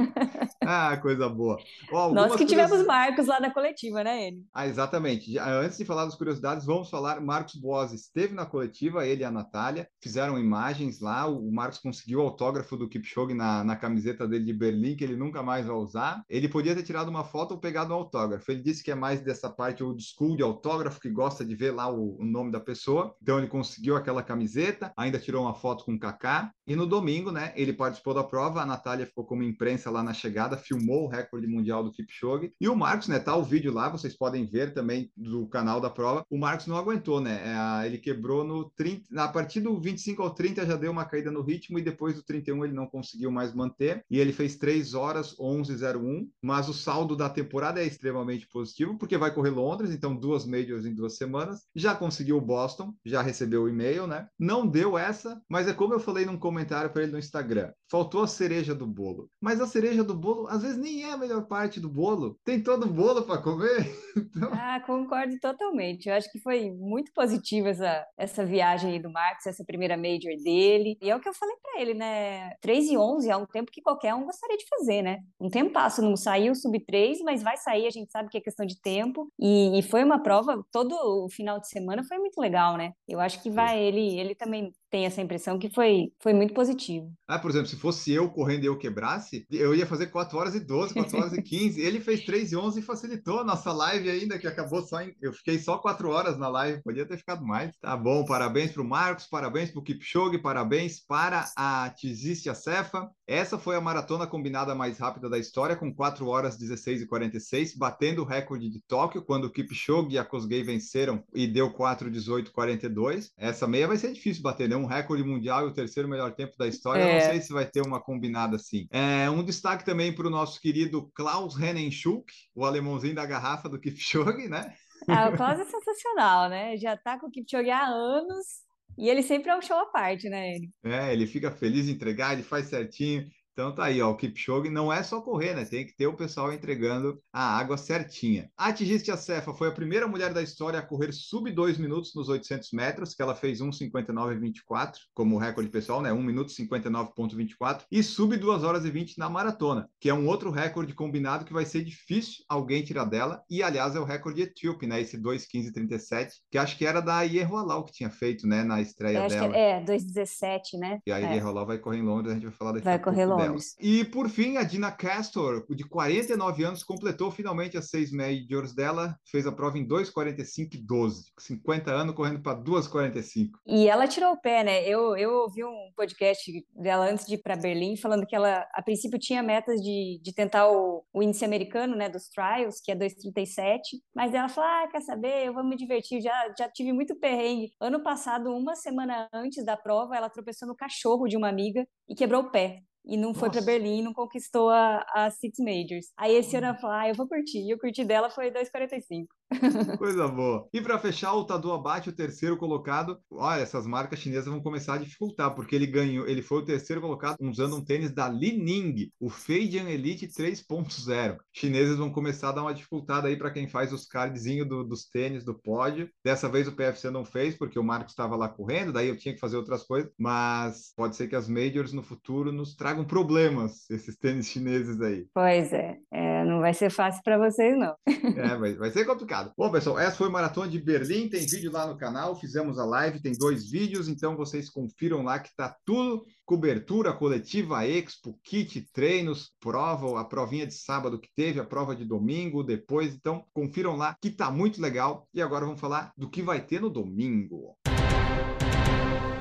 ah, 0.66 0.96
coisa 0.96 1.28
boa. 1.28 1.58
Ó, 1.92 2.12
Nós 2.12 2.34
que 2.36 2.44
tivemos 2.44 2.84
marcos 2.84 3.26
lá 3.26 3.40
na 3.40 3.52
coletiva 3.52 4.02
né, 4.02 4.28
ele? 4.28 4.44
Ah, 4.52 4.66
exatamente. 4.66 5.38
Antes 5.38 5.78
de 5.78 5.84
falar 5.84 6.04
das 6.04 6.14
curiosidades, 6.14 6.64
vamos 6.64 6.90
falar. 6.90 7.20
Marcos 7.20 7.54
Boas 7.54 7.92
esteve 7.92 8.34
na 8.34 8.46
coletiva, 8.46 9.06
ele 9.06 9.22
e 9.22 9.24
a 9.24 9.30
Natália, 9.30 9.88
fizeram 10.00 10.38
imagens 10.38 11.00
lá. 11.00 11.26
O 11.26 11.50
Marcos 11.52 11.78
conseguiu 11.78 12.20
o 12.20 12.22
autógrafo 12.22 12.76
do 12.76 12.88
Kipchoge 12.88 13.34
na, 13.34 13.64
na 13.64 13.76
camiseta 13.76 14.26
dele 14.26 14.44
de 14.44 14.52
Berlim, 14.52 14.96
que 14.96 15.04
ele 15.04 15.16
nunca 15.16 15.42
mais 15.42 15.66
vai 15.66 15.76
usar. 15.76 16.22
Ele 16.28 16.48
podia 16.48 16.74
ter 16.74 16.82
tirado 16.82 17.08
uma 17.08 17.24
foto 17.24 17.52
ou 17.52 17.58
pegado 17.58 17.92
um 17.92 17.96
autógrafo. 17.96 18.50
Ele 18.50 18.62
disse 18.62 18.82
que 18.82 18.90
é 18.90 18.94
mais 18.94 19.20
dessa 19.20 19.48
parte 19.50 19.82
old 19.82 20.02
school 20.02 20.36
de 20.36 20.42
autógrafo, 20.42 21.00
que 21.00 21.10
gosta 21.10 21.44
de 21.44 21.54
ver 21.54 21.72
lá 21.72 21.90
o, 21.90 22.16
o 22.20 22.24
nome 22.24 22.50
da 22.50 22.60
pessoa. 22.60 23.14
Então 23.22 23.38
ele 23.38 23.48
conseguiu 23.48 23.96
aquela 23.96 24.22
camiseta, 24.22 24.92
ainda 24.96 25.18
tirou 25.18 25.42
uma 25.44 25.54
foto 25.54 25.84
com 25.84 25.94
o 25.94 25.98
Kaká. 25.98 26.52
E 26.66 26.74
no 26.74 26.86
domingo, 26.86 27.30
né, 27.30 27.52
ele 27.56 27.72
participou 27.72 28.14
da 28.14 28.24
prova. 28.24 28.60
A 28.60 28.66
Natália 28.66 29.06
ficou 29.06 29.24
como 29.24 29.42
imprensa 29.42 29.90
lá 29.90 30.02
na 30.02 30.12
chegada, 30.12 30.56
filmou 30.56 31.04
o 31.04 31.08
recorde 31.08 31.46
mundial 31.46 31.84
do 31.84 31.92
Kipchoge. 31.92 32.52
E 32.60 32.68
o 32.68 32.76
Marcos, 32.76 33.08
né, 33.08 33.18
tá 33.18 33.36
o 33.36 33.44
vídeo 33.44 33.72
lá, 33.72 33.88
vocês 33.88 34.16
podem 34.16 34.44
ver 34.44 34.74
também 34.74 35.10
do 35.16 35.46
canal 35.48 35.80
da 35.80 35.90
prova. 35.90 36.24
O 36.30 36.38
Marcos 36.38 36.66
não 36.66 36.76
aguentou, 36.76 37.20
né? 37.20 37.40
É, 37.44 37.86
ele 37.86 37.98
quebrou 37.98 38.44
no 38.44 38.70
30, 38.76 39.22
a 39.22 39.28
partir 39.28 39.60
do 39.60 39.80
25 39.80 40.22
ao 40.22 40.30
30 40.30 40.66
já 40.66 40.76
deu 40.76 40.90
uma 40.90 41.04
caída 41.04 41.30
no 41.30 41.42
ritmo 41.42 41.78
e 41.78 41.82
depois 41.82 42.14
do 42.14 42.22
31 42.22 42.64
ele 42.64 42.74
não 42.74 42.86
conseguiu 42.86 43.30
mais 43.30 43.54
manter. 43.54 44.04
E 44.10 44.18
ele 44.18 44.32
fez 44.32 44.56
3 44.56 44.94
horas 44.94 45.36
11:01, 45.38 46.28
mas 46.42 46.68
o 46.68 46.74
saldo 46.74 47.16
da 47.16 47.28
temporada 47.28 47.80
é 47.80 47.86
extremamente 47.86 48.48
positivo 48.48 48.98
porque 48.98 49.16
vai 49.16 49.32
correr 49.32 49.50
Londres, 49.50 49.90
então 49.90 50.14
duas 50.14 50.44
majors 50.44 50.84
em 50.84 50.94
duas 50.94 51.16
semanas. 51.16 51.62
Já 51.74 51.94
conseguiu 51.94 52.36
o 52.36 52.40
Boston, 52.40 52.92
já 53.04 53.22
recebeu 53.22 53.64
o 53.64 53.68
e-mail, 53.68 54.06
né? 54.06 54.28
Não 54.38 54.66
deu 54.66 54.98
essa, 54.98 55.40
mas 55.48 55.68
é 55.68 55.72
como 55.72 55.94
eu 55.94 56.00
falei 56.00 56.24
num 56.24 56.38
comentário 56.38 56.55
para 56.64 57.02
ele 57.02 57.12
no 57.12 57.18
Instagram. 57.18 57.72
Faltou 57.90 58.22
a 58.22 58.28
cereja 58.28 58.74
do 58.74 58.86
bolo. 58.86 59.28
Mas 59.40 59.60
a 59.60 59.66
cereja 59.66 60.02
do 60.02 60.14
bolo 60.14 60.46
às 60.48 60.62
vezes 60.62 60.78
nem 60.78 61.04
é 61.04 61.12
a 61.12 61.16
melhor 61.16 61.46
parte 61.46 61.80
do 61.80 61.88
bolo. 61.88 62.38
Tem 62.44 62.62
todo 62.62 62.84
o 62.84 62.92
bolo 62.92 63.22
para 63.22 63.42
comer. 63.42 63.86
Então... 64.16 64.50
Ah, 64.52 64.80
concordo 64.80 65.38
totalmente. 65.38 66.08
Eu 66.08 66.14
acho 66.14 66.30
que 66.32 66.38
foi 66.40 66.70
muito 66.70 67.12
positiva 67.12 67.68
essa, 67.68 68.06
essa 68.16 68.46
viagem 68.46 68.92
aí 68.92 68.98
do 68.98 69.10
Marcos, 69.12 69.46
essa 69.46 69.62
primeira 69.62 69.94
major 69.94 70.34
dele. 70.42 70.96
E 71.02 71.10
é 71.10 71.14
o 71.14 71.20
que 71.20 71.28
eu 71.28 71.34
falei 71.34 71.54
para 71.62 71.82
ele, 71.82 71.92
né? 71.92 72.50
3 72.62 72.90
e 72.90 72.96
11 72.96 73.30
é 73.30 73.36
um 73.36 73.46
tempo 73.46 73.70
que 73.70 73.82
qualquer 73.82 74.14
um 74.14 74.24
gostaria 74.24 74.56
de 74.56 74.64
fazer, 74.68 75.02
né? 75.02 75.18
Um 75.38 75.50
tempo 75.50 75.70
passo, 75.70 76.00
não 76.00 76.16
saiu 76.16 76.54
sub 76.54 76.78
3, 76.80 77.20
mas 77.20 77.42
vai 77.42 77.58
sair, 77.58 77.86
a 77.86 77.90
gente 77.90 78.10
sabe 78.10 78.30
que 78.30 78.38
é 78.38 78.40
questão 78.40 78.64
de 78.64 78.80
tempo. 78.80 79.30
E, 79.38 79.78
e 79.78 79.82
foi 79.82 80.02
uma 80.02 80.22
prova, 80.22 80.64
todo 80.72 80.94
o 81.24 81.28
final 81.28 81.60
de 81.60 81.68
semana 81.68 82.02
foi 82.02 82.18
muito 82.18 82.40
legal, 82.40 82.76
né? 82.76 82.92
Eu 83.06 83.20
acho 83.20 83.42
que 83.42 83.50
vai, 83.50 83.78
ele, 83.78 84.18
ele 84.18 84.34
também 84.34 84.72
tem 84.90 85.06
essa 85.06 85.20
impressão 85.20 85.58
que 85.58 85.70
foi, 85.70 86.12
foi 86.20 86.32
muito 86.32 86.54
positivo. 86.54 87.12
Ah, 87.26 87.38
por 87.38 87.50
exemplo, 87.50 87.68
se 87.68 87.76
fosse 87.76 88.12
eu 88.12 88.30
correndo 88.30 88.64
e 88.64 88.66
eu 88.66 88.78
quebrasse, 88.78 89.46
eu 89.50 89.74
ia 89.74 89.86
fazer 89.86 90.08
4 90.08 90.38
horas 90.38 90.54
e 90.54 90.60
12, 90.60 90.94
4 90.94 91.18
horas 91.18 91.32
e 91.32 91.42
15. 91.42 91.80
Ele 91.80 92.00
fez 92.00 92.24
3 92.24 92.52
e 92.52 92.56
11 92.56 92.80
e 92.80 92.82
facilitou 92.82 93.40
a 93.40 93.44
nossa 93.44 93.72
live 93.72 94.08
ainda, 94.08 94.38
que 94.38 94.46
acabou 94.46 94.82
só 94.82 95.00
em... 95.00 95.14
Eu 95.20 95.32
fiquei 95.32 95.58
só 95.58 95.78
4 95.78 96.08
horas 96.08 96.38
na 96.38 96.48
live, 96.48 96.82
podia 96.82 97.06
ter 97.06 97.16
ficado 97.16 97.44
mais. 97.44 97.76
Tá 97.80 97.96
bom, 97.96 98.24
parabéns 98.24 98.72
para 98.72 98.82
o 98.82 98.88
Marcos, 98.88 99.26
parabéns 99.26 99.70
para 99.70 99.80
o 99.80 99.82
Kipchoge, 99.82 100.38
parabéns 100.38 101.00
para 101.00 101.50
a 101.56 101.90
Tizistia 101.90 102.54
Cefa. 102.54 103.08
Essa 103.26 103.58
foi 103.58 103.74
a 103.74 103.80
maratona 103.80 104.26
combinada 104.26 104.74
mais 104.74 104.98
rápida 104.98 105.28
da 105.28 105.38
história, 105.38 105.74
com 105.74 105.92
4 105.92 106.26
horas 106.28 106.56
16 106.56 107.02
e 107.02 107.06
46, 107.06 107.76
batendo 107.76 108.22
o 108.22 108.24
recorde 108.24 108.70
de 108.70 108.80
Tóquio, 108.80 109.22
quando 109.22 109.46
o 109.46 109.50
Kipchoge 109.50 110.14
e 110.14 110.18
a 110.18 110.24
Kosgei 110.24 110.62
venceram 110.62 111.24
e 111.34 111.46
deu 111.46 111.72
4 111.72 112.10
18 112.10 112.52
42. 112.52 113.32
Essa 113.36 113.66
meia 113.66 113.88
vai 113.88 113.96
ser 113.96 114.12
difícil 114.12 114.42
bater, 114.42 114.68
né? 114.68 114.76
Um 114.76 114.86
recorde 114.86 115.24
mundial 115.24 115.66
e 115.66 115.70
o 115.70 115.74
terceiro 115.74 116.08
melhor 116.08 116.34
tempo 116.34 116.56
da 116.56 116.68
história. 116.68 117.02
É. 117.02 117.14
Não 117.14 117.30
sei 117.32 117.40
se 117.40 117.52
vai 117.52 117.66
ter 117.66 117.80
uma 117.82 118.00
combinada 118.00 118.56
assim. 118.56 118.86
É, 118.90 119.28
um 119.28 119.42
destaque 119.42 119.84
também 119.84 120.14
para 120.14 120.28
o 120.28 120.30
nosso 120.30 120.60
querido 120.60 121.10
Klaus 121.14 121.56
Rennenschuk, 121.56 122.32
o 122.54 122.64
alemãozinho 122.64 123.14
da 123.14 123.26
garrafa 123.26 123.68
do 123.68 123.80
Kipchoge, 123.80 124.48
né? 124.48 124.72
Ah, 125.08 125.28
o 125.28 125.36
Klaus 125.36 125.58
é 125.58 125.64
sensacional, 125.64 126.48
né? 126.48 126.76
Já 126.76 126.96
tá 126.96 127.18
com 127.18 127.26
o 127.26 127.30
Kipchoge 127.30 127.70
há 127.70 127.86
anos 127.86 128.65
e 128.98 129.08
ele 129.08 129.22
sempre 129.22 129.50
é 129.50 129.56
um 129.56 129.62
show 129.62 129.76
à 129.78 129.86
parte, 129.86 130.28
né? 130.28 130.56
Ele? 130.56 130.70
É, 130.84 131.12
ele 131.12 131.26
fica 131.26 131.50
feliz 131.50 131.88
em 131.88 131.92
entregar, 131.92 132.32
ele 132.32 132.42
faz 132.42 132.66
certinho. 132.66 133.28
Então 133.56 133.74
tá 133.74 133.86
aí, 133.86 134.02
ó, 134.02 134.10
o 134.10 134.16
Kipchoge 134.18 134.68
não 134.68 134.92
é 134.92 135.02
só 135.02 135.18
correr, 135.22 135.54
né? 135.54 135.64
Tem 135.64 135.86
que 135.86 135.96
ter 135.96 136.06
o 136.06 136.12
pessoal 136.12 136.52
entregando 136.52 137.18
a 137.32 137.56
água 137.56 137.78
certinha. 137.78 138.50
A 138.54 138.70
Tigiste 138.70 139.10
Acefa 139.10 139.54
foi 139.54 139.68
a 139.68 139.72
primeira 139.72 140.06
mulher 140.06 140.34
da 140.34 140.42
história 140.42 140.78
a 140.78 140.82
correr 140.82 141.10
sub 141.10 141.50
2 141.50 141.78
minutos 141.78 142.14
nos 142.14 142.28
800 142.28 142.70
metros, 142.72 143.14
que 143.14 143.22
ela 143.22 143.34
fez 143.34 143.62
1,59,24 143.62 144.96
como 145.14 145.38
recorde 145.38 145.70
pessoal, 145.70 146.02
né? 146.02 146.12
1 146.12 146.22
minuto 146.22 146.52
59,24 146.52 147.84
e 147.90 148.02
sub 148.02 148.36
2 148.36 148.62
horas 148.62 148.84
e 148.84 148.90
20 148.90 149.16
na 149.16 149.30
maratona, 149.30 149.88
que 149.98 150.10
é 150.10 150.14
um 150.14 150.28
outro 150.28 150.50
recorde 150.50 150.92
combinado 150.92 151.46
que 151.46 151.54
vai 151.54 151.64
ser 151.64 151.82
difícil 151.82 152.44
alguém 152.50 152.84
tirar 152.84 153.06
dela. 153.06 153.42
E 153.48 153.62
aliás, 153.62 153.96
é 153.96 153.98
o 153.98 154.04
recorde 154.04 154.42
etíope, 154.42 154.86
né? 154.86 155.00
Esse 155.00 155.16
2,15,37, 155.16 156.28
que 156.50 156.58
acho 156.58 156.76
que 156.76 156.84
era 156.84 157.00
da 157.00 157.22
Ierrolau 157.22 157.86
que 157.86 157.92
tinha 157.92 158.10
feito, 158.10 158.46
né? 158.46 158.62
Na 158.62 158.82
estreia 158.82 159.20
é, 159.20 159.28
dela. 159.30 159.56
é, 159.56 159.82
2,17, 159.82 160.78
né? 160.78 160.98
E 161.06 161.10
a 161.10 161.18
é. 161.18 161.36
Ierrolau 161.36 161.64
vai 161.64 161.78
correr 161.78 162.00
em 162.00 162.02
Londres, 162.02 162.32
a 162.32 162.34
gente 162.34 162.44
vai 162.44 162.52
falar 162.52 162.72
daqui 162.72 162.84
vai 162.84 162.98
correr 162.98 163.24
pouco 163.24 163.45
E 163.80 164.04
por 164.04 164.28
fim, 164.28 164.56
a 164.56 164.62
Dina 164.62 164.90
Castor, 164.90 165.64
de 165.70 165.84
49 165.84 166.64
anos, 166.64 166.82
completou 166.82 167.30
finalmente 167.30 167.76
as 167.76 167.88
seis 167.88 168.10
majors 168.10 168.74
dela, 168.74 169.16
fez 169.30 169.46
a 169.46 169.52
prova 169.52 169.78
em 169.78 169.86
2,45,12. 169.86 171.26
50 171.38 171.90
anos 171.90 172.14
correndo 172.14 172.40
para 172.42 172.58
2,45. 172.58 173.50
E 173.66 173.88
ela 173.88 174.06
tirou 174.08 174.32
o 174.32 174.40
pé, 174.40 174.64
né? 174.64 174.86
Eu, 174.86 175.16
eu 175.16 175.32
ouvi 175.42 175.64
um 175.64 175.90
podcast 175.96 176.50
dela 176.74 177.10
antes 177.10 177.26
de 177.26 177.34
ir 177.34 177.38
para 177.38 177.56
Berlim, 177.56 177.96
falando 177.96 178.26
que 178.26 178.34
ela, 178.34 178.66
a 178.72 178.82
princípio, 178.82 179.18
tinha 179.18 179.42
metas 179.42 179.80
de, 179.80 180.20
de 180.22 180.32
tentar 180.34 180.68
o, 180.68 181.04
o 181.12 181.22
índice 181.22 181.44
americano, 181.44 181.96
né, 181.96 182.08
dos 182.08 182.28
trials, 182.28 182.80
que 182.80 182.90
é 182.90 182.96
2,37, 182.96 183.80
mas 184.14 184.34
ela 184.34 184.48
falou, 184.48 184.70
ah, 184.70 184.88
quer 184.90 185.00
saber, 185.02 185.46
eu 185.46 185.54
vou 185.54 185.64
me 185.64 185.76
divertir, 185.76 186.20
já, 186.20 186.54
já 186.58 186.68
tive 186.68 186.92
muito 186.92 187.16
perrengue. 187.16 187.70
Ano 187.80 188.02
passado, 188.02 188.50
uma 188.50 188.74
semana 188.74 189.28
antes 189.32 189.64
da 189.64 189.76
prova, 189.76 190.16
ela 190.16 190.30
tropeçou 190.30 190.68
no 190.68 190.76
cachorro 190.76 191.26
de 191.26 191.36
uma 191.36 191.48
amiga 191.48 191.86
e 192.08 192.14
quebrou 192.14 192.42
o 192.42 192.50
pé 192.50 192.82
e 193.06 193.16
não 193.16 193.32
foi 193.32 193.50
para 193.50 193.62
Berlim, 193.62 194.02
não 194.02 194.12
conquistou 194.12 194.68
a, 194.68 195.04
a 195.14 195.30
Six 195.30 195.58
Majors. 195.58 196.06
Aí 196.16 196.34
esse 196.34 196.56
ano 196.56 196.66
ela 196.66 196.76
falou, 196.76 196.96
ah, 196.96 197.08
eu 197.08 197.14
vou 197.14 197.28
curtir. 197.28 197.60
E 197.60 197.72
o 197.72 197.78
curtir 197.78 198.04
dela 198.04 198.28
foi 198.28 198.50
2,45. 198.50 199.26
Coisa 199.98 200.26
boa. 200.26 200.68
E 200.72 200.80
para 200.80 200.98
fechar, 200.98 201.32
o 201.34 201.44
Tadu 201.44 201.72
Abate, 201.72 202.08
o 202.08 202.14
terceiro 202.14 202.56
colocado. 202.56 203.18
Olha, 203.30 203.60
essas 203.60 203.86
marcas 203.86 204.18
chinesas 204.18 204.46
vão 204.46 204.60
começar 204.60 204.94
a 204.94 204.98
dificultar, 204.98 205.54
porque 205.54 205.76
ele 205.76 205.86
ganhou, 205.86 206.26
ele 206.26 206.42
foi 206.42 206.58
o 206.58 206.64
terceiro 206.64 207.00
colocado 207.00 207.36
usando 207.40 207.76
um 207.76 207.84
tênis 207.84 208.12
da 208.12 208.28
Li 208.28 208.58
Ning, 208.58 209.12
o 209.20 209.30
Feijian 209.30 209.88
Elite 209.88 210.26
3.0. 210.26 211.36
Chineses 211.52 211.96
vão 211.96 212.10
começar 212.10 212.48
a 212.48 212.52
dar 212.52 212.62
uma 212.62 212.74
dificultada 212.74 213.28
aí 213.28 213.36
para 213.36 213.52
quem 213.52 213.68
faz 213.68 213.92
os 213.92 214.06
cardzinhos 214.06 214.68
do, 214.68 214.82
dos 214.82 215.08
tênis 215.08 215.44
do 215.44 215.54
pódio. 215.54 216.10
Dessa 216.24 216.48
vez 216.48 216.66
o 216.66 216.74
PFC 216.74 217.10
não 217.10 217.24
fez, 217.24 217.56
porque 217.56 217.78
o 217.78 217.84
Marcos 217.84 218.12
estava 218.12 218.34
lá 218.36 218.48
correndo, 218.48 218.92
daí 218.92 219.08
eu 219.08 219.16
tinha 219.16 219.34
que 219.34 219.40
fazer 219.40 219.56
outras 219.56 219.84
coisas, 219.84 220.10
mas 220.18 220.92
pode 220.96 221.14
ser 221.14 221.28
que 221.28 221.36
as 221.36 221.48
majors 221.48 221.92
no 221.92 222.02
futuro 222.02 222.50
nos 222.50 222.74
tragam 222.74 222.95
problemas, 223.04 223.88
esses 223.90 224.16
tênis 224.16 224.46
chineses 224.46 225.00
aí. 225.00 225.26
Pois 225.34 225.72
é, 225.72 225.98
é 226.12 226.44
não 226.44 226.60
vai 226.60 226.72
ser 226.72 226.90
fácil 226.90 227.22
para 227.22 227.38
vocês, 227.38 227.76
não. 227.76 227.94
é, 228.06 228.56
vai, 228.56 228.74
vai 228.74 228.90
ser 228.90 229.04
complicado. 229.04 229.52
Bom, 229.56 229.70
pessoal, 229.70 229.98
essa 229.98 230.16
foi 230.16 230.28
a 230.28 230.30
Maratona 230.30 230.68
de 230.68 230.80
Berlim. 230.80 231.28
Tem 231.28 231.40
vídeo 231.40 231.72
lá 231.72 231.86
no 231.86 231.98
canal. 231.98 232.38
Fizemos 232.38 232.78
a 232.78 232.84
live, 232.84 233.20
tem 233.20 233.32
dois 233.32 233.70
vídeos, 233.70 234.08
então 234.08 234.36
vocês 234.36 234.70
confiram 234.70 235.22
lá 235.22 235.38
que 235.38 235.54
tá 235.56 235.76
tudo 235.84 236.24
cobertura 236.46 237.12
coletiva, 237.12 237.84
expo, 237.84 238.38
kit, 238.44 238.88
treinos, 238.92 239.50
prova, 239.60 240.20
a 240.20 240.24
provinha 240.24 240.64
de 240.64 240.74
sábado 240.74 241.18
que 241.18 241.28
teve, 241.34 241.58
a 241.58 241.64
prova 241.64 241.94
de 241.94 242.04
domingo, 242.04 242.62
depois. 242.62 243.12
Então, 243.12 243.44
confiram 243.52 243.96
lá 243.96 244.16
que 244.20 244.30
tá 244.30 244.50
muito 244.50 244.80
legal. 244.80 245.26
E 245.34 245.42
agora 245.42 245.66
vamos 245.66 245.80
falar 245.80 246.12
do 246.16 246.30
que 246.30 246.42
vai 246.42 246.64
ter 246.64 246.80
no 246.80 246.88
domingo. 246.88 247.76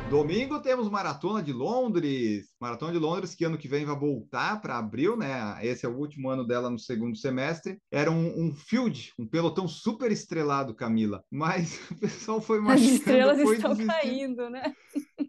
Domingo 0.09 0.59
temos 0.61 0.87
Maratona 0.87 1.41
de 1.41 1.51
Londres. 1.51 2.45
Maratona 2.61 2.91
de 2.91 2.99
Londres, 2.99 3.33
que 3.33 3.43
ano 3.43 3.57
que 3.57 3.67
vem 3.67 3.85
vai 3.85 3.97
voltar 3.97 4.61
para 4.61 4.77
abril, 4.77 5.17
né? 5.17 5.57
Esse 5.65 5.85
é 5.85 5.89
o 5.89 5.97
último 5.97 6.29
ano 6.29 6.45
dela 6.45 6.69
no 6.69 6.77
segundo 6.77 7.17
semestre. 7.17 7.79
Era 7.91 8.11
um, 8.11 8.45
um 8.45 8.53
field, 8.53 9.11
um 9.17 9.27
pelotão 9.27 9.67
super 9.67 10.11
estrelado, 10.11 10.75
Camila. 10.75 11.23
Mas 11.31 11.79
o 11.91 11.95
pessoal 11.95 12.39
foi 12.39 12.61
mais. 12.61 12.81
As 12.81 12.87
estrelas 12.87 13.39
estão 13.39 13.75
caindo, 13.75 14.49
né? 14.49 14.73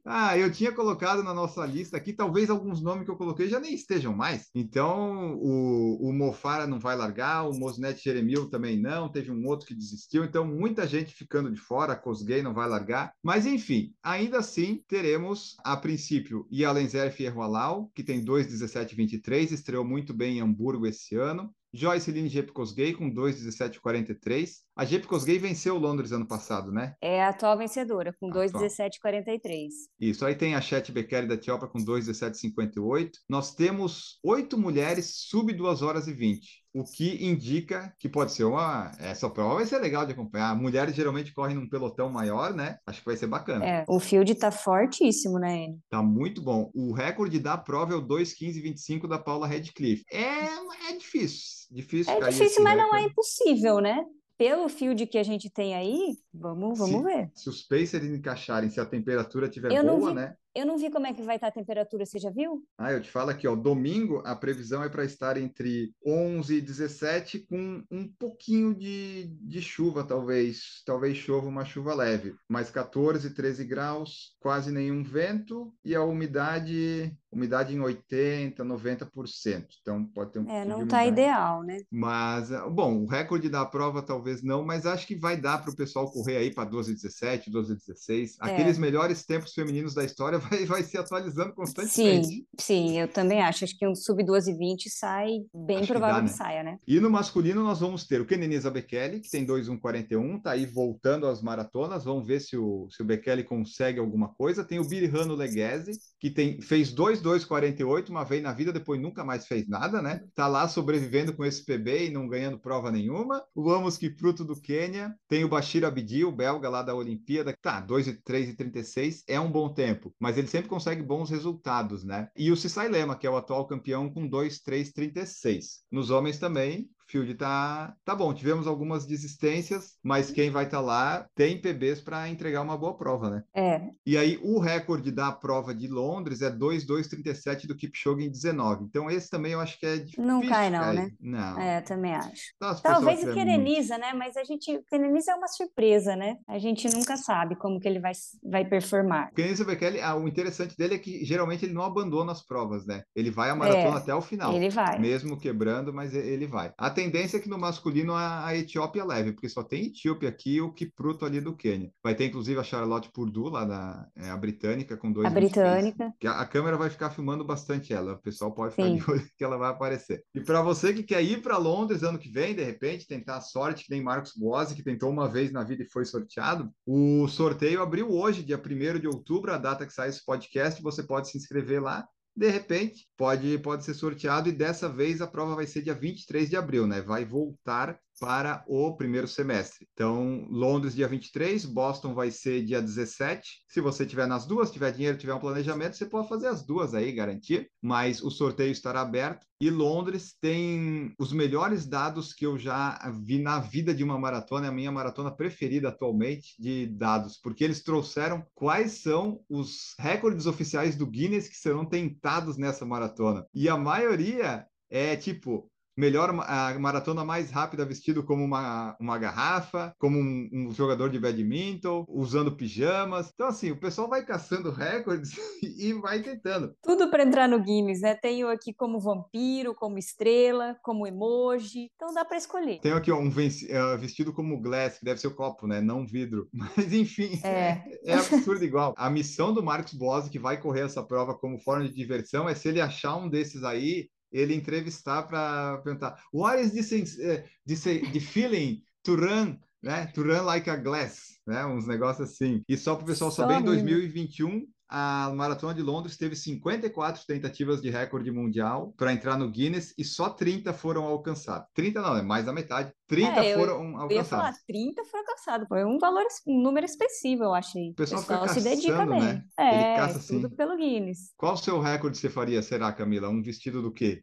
Ah, 0.09 0.39
eu 0.39 0.53
tinha 0.53 0.71
colocado 0.71 1.21
na 1.25 1.35
nossa 1.35 1.67
lista 1.67 1.97
aqui, 1.97 2.13
talvez 2.13 2.49
alguns 2.49 2.81
nomes 2.81 3.05
que 3.05 3.11
eu 3.11 3.17
coloquei 3.17 3.49
já 3.49 3.59
nem 3.59 3.75
estejam 3.75 4.15
mais. 4.15 4.49
Então, 4.55 5.35
o, 5.35 6.09
o 6.09 6.13
Mofara 6.13 6.65
não 6.65 6.79
vai 6.79 6.95
largar, 6.95 7.43
o 7.43 7.59
Mosnet 7.59 8.01
Jeremil 8.01 8.49
também 8.49 8.81
não, 8.81 9.11
teve 9.11 9.33
um 9.33 9.45
outro 9.49 9.67
que 9.67 9.75
desistiu. 9.75 10.25
Então, 10.25 10.47
muita 10.47 10.87
gente 10.87 11.13
ficando 11.13 11.51
de 11.51 11.59
fora, 11.59 11.95
a 11.95 11.97
não 12.41 12.55
vai 12.55 12.69
largar. 12.69 13.13
Mas, 13.21 13.47
enfim, 13.47 13.93
ainda 14.01 14.39
assim, 14.39 14.81
teremos, 14.87 15.57
a 15.65 15.77
princípio, 15.77 16.47
Yalenzer 16.53 17.13
Fierroalau, 17.13 17.91
que 17.93 18.05
tem 18.05 18.25
2,17,23, 18.25 19.51
estreou 19.51 19.85
muito 19.85 20.15
bem 20.15 20.39
em 20.39 20.41
Hamburgo 20.41 20.87
esse 20.87 21.17
ano. 21.17 21.53
Joyce 21.75 22.13
Lynn 22.13 22.29
Gay 22.73 22.95
com 22.95 23.13
2,17,43. 23.13 24.66
A 24.77 24.85
Gay 24.85 25.39
venceu 25.39 25.77
o 25.77 25.79
Londres 25.79 26.13
ano 26.13 26.29
passado, 26.29 26.71
né? 26.71 26.95
É 27.01 27.23
a 27.23 27.31
atual 27.31 27.57
vencedora, 27.57 28.15
com 28.21 28.29
2,17,43. 28.29 29.71
Isso, 29.99 30.27
aí 30.27 30.35
tem 30.35 30.55
a 30.55 30.61
Chet 30.61 30.93
Becker 30.93 31.27
da 31.27 31.35
Etiópia 31.35 31.67
com 31.67 31.79
2,17,58. 31.79 33.13
Nós 33.27 33.55
temos 33.55 34.19
oito 34.23 34.59
mulheres 34.59 35.27
sub 35.29 35.51
2 35.51 35.81
horas 35.81 36.07
e 36.07 36.13
20 36.13 36.67
o 36.77 36.85
que 36.85 37.25
indica 37.25 37.95
que 37.99 38.07
pode 38.07 38.33
ser 38.33 38.45
uma. 38.45 38.93
Essa 38.99 39.31
prova 39.31 39.55
vai 39.55 39.65
ser 39.65 39.79
legal 39.79 40.05
de 40.05 40.13
acompanhar. 40.13 40.55
Mulheres 40.55 40.95
geralmente 40.95 41.33
correm 41.33 41.57
num 41.57 41.67
pelotão 41.67 42.11
maior, 42.11 42.53
né? 42.53 42.77
Acho 42.87 43.01
que 43.01 43.07
vai 43.07 43.17
ser 43.17 43.27
bacana. 43.27 43.65
É, 43.65 43.85
o 43.89 43.99
field 43.99 44.35
tá 44.35 44.51
fortíssimo, 44.51 45.39
né, 45.39 45.57
Enio? 45.57 45.79
Tá 45.89 46.03
muito 46.03 46.43
bom. 46.43 46.71
O 46.75 46.93
recorde 46.93 47.39
da 47.39 47.57
prova 47.57 47.95
é 47.95 47.97
o 47.97 48.07
2,15,25 48.07 49.09
da 49.09 49.19
Paula 49.19 49.47
Redcliffe. 49.47 50.05
É, 50.13 50.91
é 50.91 50.97
difícil. 50.99 51.67
Difícil 51.71 52.13
é 52.13 52.29
difícil, 52.29 52.63
mas 52.63 52.75
recorde. 52.75 52.93
não 52.93 52.95
é 52.95 53.03
impossível, 53.05 53.81
né? 53.81 54.05
Pelo 54.39 54.69
field 54.69 55.07
que 55.07 55.19
a 55.19 55.23
gente 55.23 55.51
tem 55.51 55.75
aí, 55.75 56.17
vamos, 56.39 56.79
vamos 56.79 56.99
se, 56.99 57.03
ver. 57.03 57.31
Se 57.35 57.49
os 57.49 57.63
Pacers 57.63 58.05
encaixarem, 58.05 58.71
se 58.71 58.81
a 58.81 58.87
temperatura 58.87 59.47
estiver 59.47 59.83
boa, 59.83 60.11
vi, 60.11 60.15
né? 60.15 60.37
Eu 60.57 60.65
não 60.65 60.79
vi 60.79 60.91
como 60.91 61.07
é 61.07 61.13
que 61.13 61.23
vai 61.23 61.37
estar 61.37 61.49
a 61.49 61.53
temperatura, 61.53 62.07
você 62.07 62.19
já 62.19 62.31
viu? 62.31 62.67
Ah, 62.79 62.91
eu 62.91 63.03
te 63.03 63.11
falo 63.11 63.29
aqui, 63.29 63.47
ó, 63.47 63.55
domingo 63.55 64.23
a 64.25 64.35
previsão 64.35 64.83
é 64.83 64.89
para 64.89 65.05
estar 65.05 65.37
entre 65.37 65.93
11 66.05 66.57
e 66.57 66.61
17 66.63 67.41
com 67.41 67.85
um 67.91 68.09
pouquinho 68.19 68.75
de, 68.75 69.27
de 69.43 69.61
chuva, 69.61 70.03
talvez, 70.03 70.83
talvez 70.87 71.19
chova 71.19 71.47
uma 71.47 71.67
chuva 71.67 71.95
leve, 71.95 72.35
mas 72.49 72.71
14, 72.71 73.35
13 73.35 73.65
graus, 73.67 74.35
quase 74.41 74.73
nenhum 74.73 75.05
vento 75.05 75.75
e 75.85 75.95
a 75.95 76.03
umidade, 76.03 77.15
umidade 77.31 77.75
em 77.75 77.81
80, 77.81 78.65
90%. 78.65 79.67
Então 79.83 80.07
pode 80.07 80.33
ter 80.33 80.39
um 80.39 80.49
É, 80.49 80.65
não 80.65 80.85
está 80.85 81.05
ideal, 81.05 81.63
né? 81.65 81.83
Mas, 81.91 82.49
bom, 82.73 83.03
o 83.03 83.07
recorde 83.07 83.51
da 83.51 83.67
prova 83.67 84.01
talvez 84.01 84.43
não, 84.43 84.65
mas 84.65 84.87
acho 84.87 85.07
que 85.07 85.17
vai 85.17 85.39
dar 85.39 85.63
para 85.63 85.71
o 85.71 85.77
pessoal 85.77 86.11
correr 86.11 86.26
aí 86.35 86.51
para 86.51 86.69
12 86.69 86.95
17, 86.95 87.51
12 87.51 87.77
16. 87.77 88.39
É. 88.41 88.45
Aqueles 88.47 88.79
melhores 88.79 89.25
tempos 89.25 89.53
femininos 89.53 89.95
da 89.95 90.05
história 90.05 90.39
vai, 90.41 90.65
vai 90.65 90.83
se 90.83 90.97
atualizando 90.97 91.53
constantemente. 91.55 92.27
Sim, 92.27 92.47
sim, 92.59 92.99
eu 92.99 93.09
também 93.09 93.43
acho. 93.43 93.65
Acho 93.65 93.79
que 93.79 93.87
um 93.87 93.95
sub 93.95 94.25
12 94.25 94.51
e 94.51 94.57
20 94.57 94.91
sai 94.91 95.29
bem 95.55 95.79
acho 95.79 95.89
provável 95.89 96.17
que, 96.17 96.23
dá, 96.23 96.27
que 96.27 96.33
né? 96.33 96.37
saia, 96.37 96.63
né? 96.63 96.79
E 96.87 96.99
no 97.01 97.11
masculino 97.11 97.63
nós 97.63 97.81
vamos 97.81 98.07
ter 98.07 98.21
o 98.21 98.27
Kenenisa 98.27 98.71
Bekele, 98.71 99.21
que 99.21 99.31
tem 99.31 99.45
2,141, 99.45 100.41
tá 100.41 100.53
aí 100.53 100.67
voltando 100.67 101.27
às 101.27 101.43
maratonas. 101.43 102.05
Vamos 102.05 102.27
ver 102.27 102.41
se 102.41 102.57
o, 102.57 102.89
se 102.91 103.03
o 103.03 103.05
Bekele 103.05 103.45
consegue 103.45 103.99
alguma 103.99 104.29
coisa. 104.35 104.65
Tem 104.65 104.79
o 104.79 104.89
Birrano 104.89 105.35
Leguese, 105.35 105.93
que 106.19 106.31
tem, 106.31 106.61
fez 106.61 106.93
2,248 106.93 108.11
uma 108.11 108.25
vez 108.25 108.43
na 108.43 108.53
vida, 108.53 108.73
depois 108.73 109.01
nunca 109.01 109.25
mais 109.25 109.47
fez 109.47 109.69
nada, 109.69 110.01
né? 110.01 110.23
Tá 110.35 110.47
lá 110.47 110.67
sobrevivendo 110.69 111.33
com 111.33 111.45
esse 111.45 111.65
PB 111.65 112.07
e 112.07 112.11
não 112.11 112.29
ganhando 112.29 112.59
prova 112.59 112.91
nenhuma. 112.91 113.43
O 113.55 113.71
Amos 113.71 113.97
Kipruto 113.97 114.45
do 114.45 114.61
Quênia, 114.61 115.15
tem 115.29 115.45
o 115.45 115.49
Bashir 115.49 115.85
Abdi, 115.85 116.16
o 116.25 116.33
belga 116.33 116.69
lá 116.69 116.83
da 116.83 116.95
Olimpíada, 116.95 117.57
tá, 117.61 117.81
2,336 117.81 119.25
é 119.27 119.39
um 119.41 119.51
bom 119.51 119.73
tempo, 119.73 120.15
mas 120.19 120.39
ele 120.39 120.49
sempre 120.49 120.69
consegue 120.69 121.03
bons 121.03 121.31
resultados, 121.31 122.05
né? 122.05 122.29
E 122.37 122.51
o 122.51 122.57
Cissai 122.57 122.89
Lema, 122.89 123.17
que 123.17 123.27
é 123.27 123.31
o 123.31 123.37
atual 123.37 123.67
campeão 123.67 124.09
com 124.13 124.27
2,336. 124.27 125.85
Nos 125.91 126.11
homens 126.11 126.39
também, 126.39 126.89
field 127.09 127.35
tá, 127.35 127.95
tá 128.05 128.15
bom. 128.15 128.33
Tivemos 128.35 128.67
algumas 128.67 129.07
desistências, 129.07 129.97
mas 130.03 130.31
quem 130.31 130.51
vai 130.51 130.65
estar 130.65 130.79
tá 130.79 130.83
lá 130.83 131.27
tem 131.35 131.61
PBs 131.61 132.01
para 132.01 132.29
entregar 132.29 132.63
uma 132.63 132.77
boa 132.77 132.97
prova, 132.97 133.31
né? 133.31 133.43
É. 133.55 133.83
E 134.05 134.17
aí 134.17 134.39
o 134.43 134.59
recorde 134.59 135.11
da 135.11 135.33
prova 135.33 135.75
de 135.75 135.89
Londres 135.89 136.43
é 136.43 136.51
2,237 136.51 137.67
do 137.67 137.77
Kipchoge 137.77 138.25
em 138.25 138.31
19. 138.31 138.85
Então 138.85 139.11
esse 139.11 139.31
também 139.31 139.53
eu 139.53 139.61
acho 139.61 139.79
que 139.79 139.87
é 139.87 139.97
difícil. 139.97 140.25
Não 140.25 140.47
cai 140.47 140.71
não, 140.71 140.81
cair. 140.81 140.97
né? 140.97 141.11
Não. 141.21 141.61
É, 141.61 141.81
também 141.81 142.15
acho. 142.15 142.55
Talvez 142.83 143.23
o 143.23 143.33
Quereniza, 143.33 143.99
né? 143.99 144.13
Mas 144.13 144.37
a 144.37 144.45
gente, 144.45 144.75
o 144.77 144.85
Quereniza 144.85 145.33
é 145.33 145.35
uma 145.35 145.49
surpresa, 145.49 146.17
né? 146.17 146.37
A 146.49 146.59
gente 146.59 146.89
nunca 146.93 147.17
sabe 147.17 147.57
como 147.57 147.81
que 147.81 147.89
ele 147.89 148.01
vai, 148.01 148.13
vai 148.43 148.65
performar. 148.65 149.31
O 149.33 149.65
Bekele, 149.65 150.01
ah, 150.01 150.15
o 150.15 150.29
interessante 150.29 150.77
dele 150.77 150.95
é 150.95 150.99
que 150.99 151.25
geralmente 151.25 151.65
ele 151.65 151.75
não 151.75 151.83
abandona 151.83 152.33
as 152.33 152.45
provas, 152.45 152.87
né? 152.87 153.03
Ele 153.15 153.31
vai 153.31 153.51
a 153.51 153.57
maratona 153.57 153.97
é, 153.97 153.99
até 153.99 154.15
o 154.15 154.21
final. 154.21 154.55
Ele 154.55 154.71
vai. 154.71 154.99
Mesmo 154.99 155.39
quebrando, 155.39 155.93
mas 155.93 156.15
ele 156.15 156.47
vai. 156.47 156.73
A 156.79 156.91
tendência 156.97 157.37
é 157.37 157.41
que 157.41 157.49
no 157.49 157.59
masculino 157.59 158.15
a, 158.15 158.47
a 158.47 158.57
Etiópia 158.57 159.05
leve, 159.05 159.33
porque 159.33 159.49
só 159.49 159.63
tem 159.63 159.87
Etíope 159.87 160.27
aqui 160.27 160.57
e 160.57 160.61
o 160.63 160.73
Kipruto 160.73 161.27
ali 161.27 161.41
do 161.41 161.55
Quênia. 161.55 161.93
Vai 162.03 162.15
ter 162.15 162.27
inclusive 162.27 162.59
a 162.59 162.65
Charlotte 162.65 163.11
Purdue 163.13 163.51
lá 163.51 163.65
da 163.67 164.09
é, 164.17 164.31
a 164.31 164.37
britânica 164.37 164.97
com 164.97 165.13
dois. 165.13 165.27
A 165.27 165.31
britânica. 165.31 166.13
Que 166.19 166.27
a, 166.27 166.41
a, 166.41 166.47
câmera 166.47 166.79
vai 166.79 166.89
ficar 166.89 167.11
filmando 167.11 167.45
bastante 167.45 167.93
ela. 167.93 168.15
O 168.15 168.23
pessoal 168.23 168.53
pode 168.53 168.75
ficar 168.75 168.89
Sim. 168.89 168.97
de 168.97 169.11
olho 169.11 169.29
que 169.37 169.45
ela 169.45 169.59
vai 169.59 169.71
aparecer. 169.71 170.25
E 170.35 170.41
para 170.41 170.63
você 170.63 170.95
que 170.95 171.03
quer 171.03 171.23
ir 171.23 171.43
para 171.43 171.59
Londres 171.59 172.03
ano 172.03 172.19
que 172.19 172.31
vem, 172.31 172.55
de 172.55 172.65
repente 172.65 173.07
tentar 173.07 173.37
a 173.37 173.41
sorte 173.43 173.85
que 173.85 173.91
nem 173.91 174.03
Marcos 174.03 174.33
Boazzi 174.35 174.75
que 174.75 174.83
tentou 174.83 175.11
uma 175.11 175.29
vez 175.29 175.53
na 175.53 175.63
vida 175.63 175.83
e 175.83 175.91
foi 175.91 176.07
sorteado, 176.07 176.71
o 176.87 177.29
sorteio 177.29 177.83
abriu 177.83 178.11
hoje, 178.11 178.43
dia 178.43 178.59
1 178.59 178.99
de 178.99 179.07
outubro, 179.07 179.53
a 179.53 179.59
data 179.59 179.87
que 179.87 179.93
sai 179.93 180.09
esse 180.09 180.25
podcast. 180.25 180.83
Você 180.83 181.03
pode 181.03 181.29
se 181.31 181.37
inscrever 181.37 181.83
lá 181.83 182.07
de 182.37 182.49
repente 182.51 183.09
pode, 183.17 183.59
pode 183.59 183.85
ser 183.85 183.95
sorteado 183.95 184.49
e 184.49 184.53
dessa 184.53 184.89
vez 184.89 185.21
a 185.23 185.27
prova 185.27 185.55
vai 185.55 185.67
ser 185.67 185.83
dia 185.83 185.95
23 185.95 186.51
de 186.51 186.57
abril, 186.57 186.87
né? 186.87 187.01
Vai 187.01 187.25
voltar 187.25 187.99
para 188.19 188.65
o 188.67 188.97
primeiro 188.97 189.29
semestre. 189.29 189.87
Então, 189.93 190.47
Londres 190.51 190.95
dia 190.95 191.09
23, 191.09 191.65
Boston 191.67 192.15
vai 192.15 192.31
ser 192.31 192.65
dia 192.65 192.81
17. 192.81 193.65
Se 193.69 193.81
você 193.81 194.07
tiver 194.07 194.27
nas 194.27 194.47
duas, 194.47 194.71
tiver 194.71 194.93
dinheiro, 194.93 195.19
tiver 195.19 195.35
um 195.35 195.41
planejamento, 195.41 195.97
você 195.97 196.07
pode 196.07 196.29
fazer 196.29 196.49
as 196.49 196.65
duas 196.65 196.95
aí, 196.95 197.13
garantir, 197.13 197.71
mas 197.83 198.23
o 198.23 198.31
sorteio 198.31 198.73
estará 198.73 199.01
aberto. 199.01 199.47
E 199.61 199.71
Londres 199.71 200.35
tem 200.41 201.15
os 201.19 201.33
melhores 201.33 201.87
dados 201.87 202.33
que 202.33 202.45
eu 202.45 202.59
já 202.59 202.99
vi 203.25 203.39
na 203.39 203.59
vida 203.59 203.95
de 203.95 204.05
uma 204.05 204.19
maratona, 204.19 204.67
é 204.67 204.69
a 204.69 204.73
minha 204.73 204.93
maratona 204.93 205.31
preferida 205.31 205.89
atualmente 205.89 206.55
de 206.59 206.87
dados, 206.87 207.39
porque 207.43 207.65
eles 207.65 207.83
trouxeram 207.83 208.45
quais 208.55 209.01
são 209.03 209.41
os 209.49 209.95
recordes 209.99 210.47
oficiais 210.47 210.97
do 210.97 211.07
Guinness 211.07 211.49
que 211.49 211.57
serão 211.57 211.87
tentados 211.87 212.59
nessa 212.59 212.85
maratona. 212.85 213.47
E 213.55 213.69
a 213.69 213.77
maioria 213.77 214.67
é 214.91 215.17
tipo 215.17 215.71
melhor 215.97 216.31
a 216.47 216.79
maratona 216.79 217.25
mais 217.25 217.51
rápida 217.51 217.85
vestido 217.85 218.23
como 218.23 218.45
uma, 218.45 218.97
uma 219.01 219.19
garrafa, 219.19 219.95
como 219.99 220.19
um, 220.19 220.49
um, 220.53 220.73
jogador 220.73 221.09
de 221.09 221.19
badminton, 221.19 222.05
usando 222.09 222.53
pijamas. 222.53 223.31
Então, 223.33 223.49
assim, 223.49 223.71
o 223.71 223.81
pessoal 223.81 224.09
vai 224.09 224.25
caçando 224.25 224.71
recordes 224.71 225.33
e 225.63 225.93
vai 225.95 226.21
tentando. 226.21 226.75
Tudo 226.83 227.11
para 227.11 227.23
entrar 227.25 227.49
no 227.49 227.61
Guinness, 227.61 228.01
né? 228.01 228.15
Tenho 228.15 228.49
aqui 228.49 228.75
como 228.75 229.01
vampiro, 229.01 229.75
como 229.75 229.99
estrela, 229.99 230.77
como 230.83 231.07
emoji. 231.07 231.91
Então 231.95 232.13
dá 232.13 232.25
para 232.25 232.37
escolher. 232.37 232.81
Tenho 232.81 232.97
aqui 232.97 233.11
ó, 233.11 233.19
um 233.19 233.29
uh, 233.29 233.99
vestido 233.99 234.33
como 234.33 234.61
glass, 234.61 234.99
que 234.99 235.05
deve 235.05 235.21
ser 235.21 235.29
o 235.29 235.35
copo, 235.35 235.67
né? 235.67 235.81
Não 235.81 236.07
vidro. 236.07 236.49
Mas, 236.53 236.93
enfim, 236.93 237.41
é, 237.43 237.49
é, 237.51 237.85
é 238.05 238.15
absurdo 238.15 238.65
igual. 238.65 238.95
A 238.97 239.09
missão 239.09 239.53
do 239.53 239.63
Marcos 239.63 239.95
Bosi, 239.95 240.31
que 240.31 240.39
vai 240.39 240.61
correr 240.61 240.83
essa 240.83 241.03
prova 241.03 241.35
como 241.35 241.59
forma 241.59 241.89
de 241.89 241.95
diversão, 241.95 242.49
é 242.49 242.55
se 242.55 242.69
ele 242.69 242.81
achar 242.81 243.17
um 243.17 243.29
desses 243.29 243.65
aí, 243.65 244.09
ele 244.33 244.55
entrevistar 244.55 245.23
para 245.23 245.79
perguntar 245.79 246.21
what 246.33 246.61
is 246.61 246.73
this, 246.73 247.17
uh, 247.19 247.43
this 247.67 247.83
the 247.85 248.21
feeling 248.21 248.83
to 249.03 249.17
run 249.17 249.59
né? 249.83 250.07
To 250.15 250.23
run 250.23 250.45
like 250.45 250.69
a 250.69 250.77
glass 250.77 251.37
né? 251.47 251.65
Uns 251.65 251.87
negócios 251.87 252.31
assim. 252.31 252.63
E 252.69 252.77
só 252.77 252.95
para 252.95 253.05
o 253.05 253.07
pessoal 253.07 253.31
saber 253.31 253.55
em 253.55 253.63
2021 253.63 254.67
a 254.89 255.33
Maratona 255.35 255.75
de 255.75 255.83
Londres 255.83 256.17
teve 256.17 256.37
54 256.37 257.25
tentativas 257.27 257.83
de 257.83 257.91
recorde 257.91 258.31
mundial 258.31 258.95
para 258.97 259.13
entrar 259.13 259.37
no 259.37 259.51
Guinness 259.51 259.93
e 259.99 260.05
só 260.05 260.31
30 260.31 260.73
foram 260.73 261.05
alcançadas. 261.05 261.67
30 261.75 262.01
não, 262.01 262.17
é 262.17 262.23
mais 262.23 262.47
da 262.47 262.53
metade. 262.53 262.93
30 263.09 263.45
é, 263.45 263.53
eu, 263.53 263.59
foram 263.59 263.97
alcançadas. 263.97 264.11
Eu 264.11 264.17
ia 264.17 264.25
falar, 264.25 264.55
30 264.67 265.05
foram 265.05 265.25
alcançados. 265.25 265.69
Foi 265.69 265.85
um 265.85 265.99
valor, 265.99 266.25
um 266.47 266.63
número 266.63 266.87
expressivo, 266.87 267.45
eu 267.45 267.55
achei. 267.55 267.91
O 267.91 267.95
pessoal, 267.95 268.23
o 268.23 268.27
pessoal 268.27 268.49
se 268.49 268.61
dedica 268.61 269.07
bem. 269.07 269.21
Né? 269.21 269.45
É, 269.59 269.75
Ele 269.75 269.97
caça, 269.97 270.19
assim. 270.19 270.41
tudo 270.41 270.55
pelo 270.55 270.77
Guinness. 270.77 271.33
Qual 271.37 271.55
o 271.55 271.59
seu 271.59 271.81
recorde 271.81 272.19
você 272.19 272.31
faria, 272.31 272.63
será, 272.63 272.93
Camila? 272.93 273.29
Um 273.29 273.43
vestido 273.43 273.83
do 273.83 273.93
quê? 273.93 274.23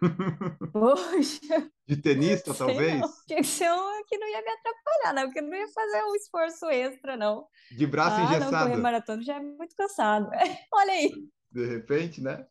Poxa. 0.72 1.70
De 1.86 1.96
tenista, 1.96 2.54
talvez? 2.54 3.00
Não. 3.00 3.08
Tinha 3.28 3.40
que 3.40 3.46
ser 3.46 3.70
um 3.70 4.04
que 4.06 4.16
não 4.16 4.28
ia 4.28 4.42
me 4.42 4.50
atrapalhar, 4.50 5.12
né? 5.14 5.24
Porque 5.26 5.40
não 5.40 5.54
ia 5.54 5.68
fazer 5.68 6.02
um 6.04 6.14
esforço 6.14 6.66
extra, 6.66 7.16
não. 7.16 7.46
De 7.76 7.86
braço 7.86 8.16
ah, 8.16 8.24
engessado. 8.24 8.52
Não, 8.52 8.62
correr 8.62 8.76
maratona 8.76 9.22
já 9.22 9.36
é 9.36 9.40
muito 9.40 9.76
cansado. 9.76 10.30
Olha 10.72 10.92
aí. 10.92 11.10
De 11.52 11.66
repente, 11.66 12.22
né? 12.22 12.46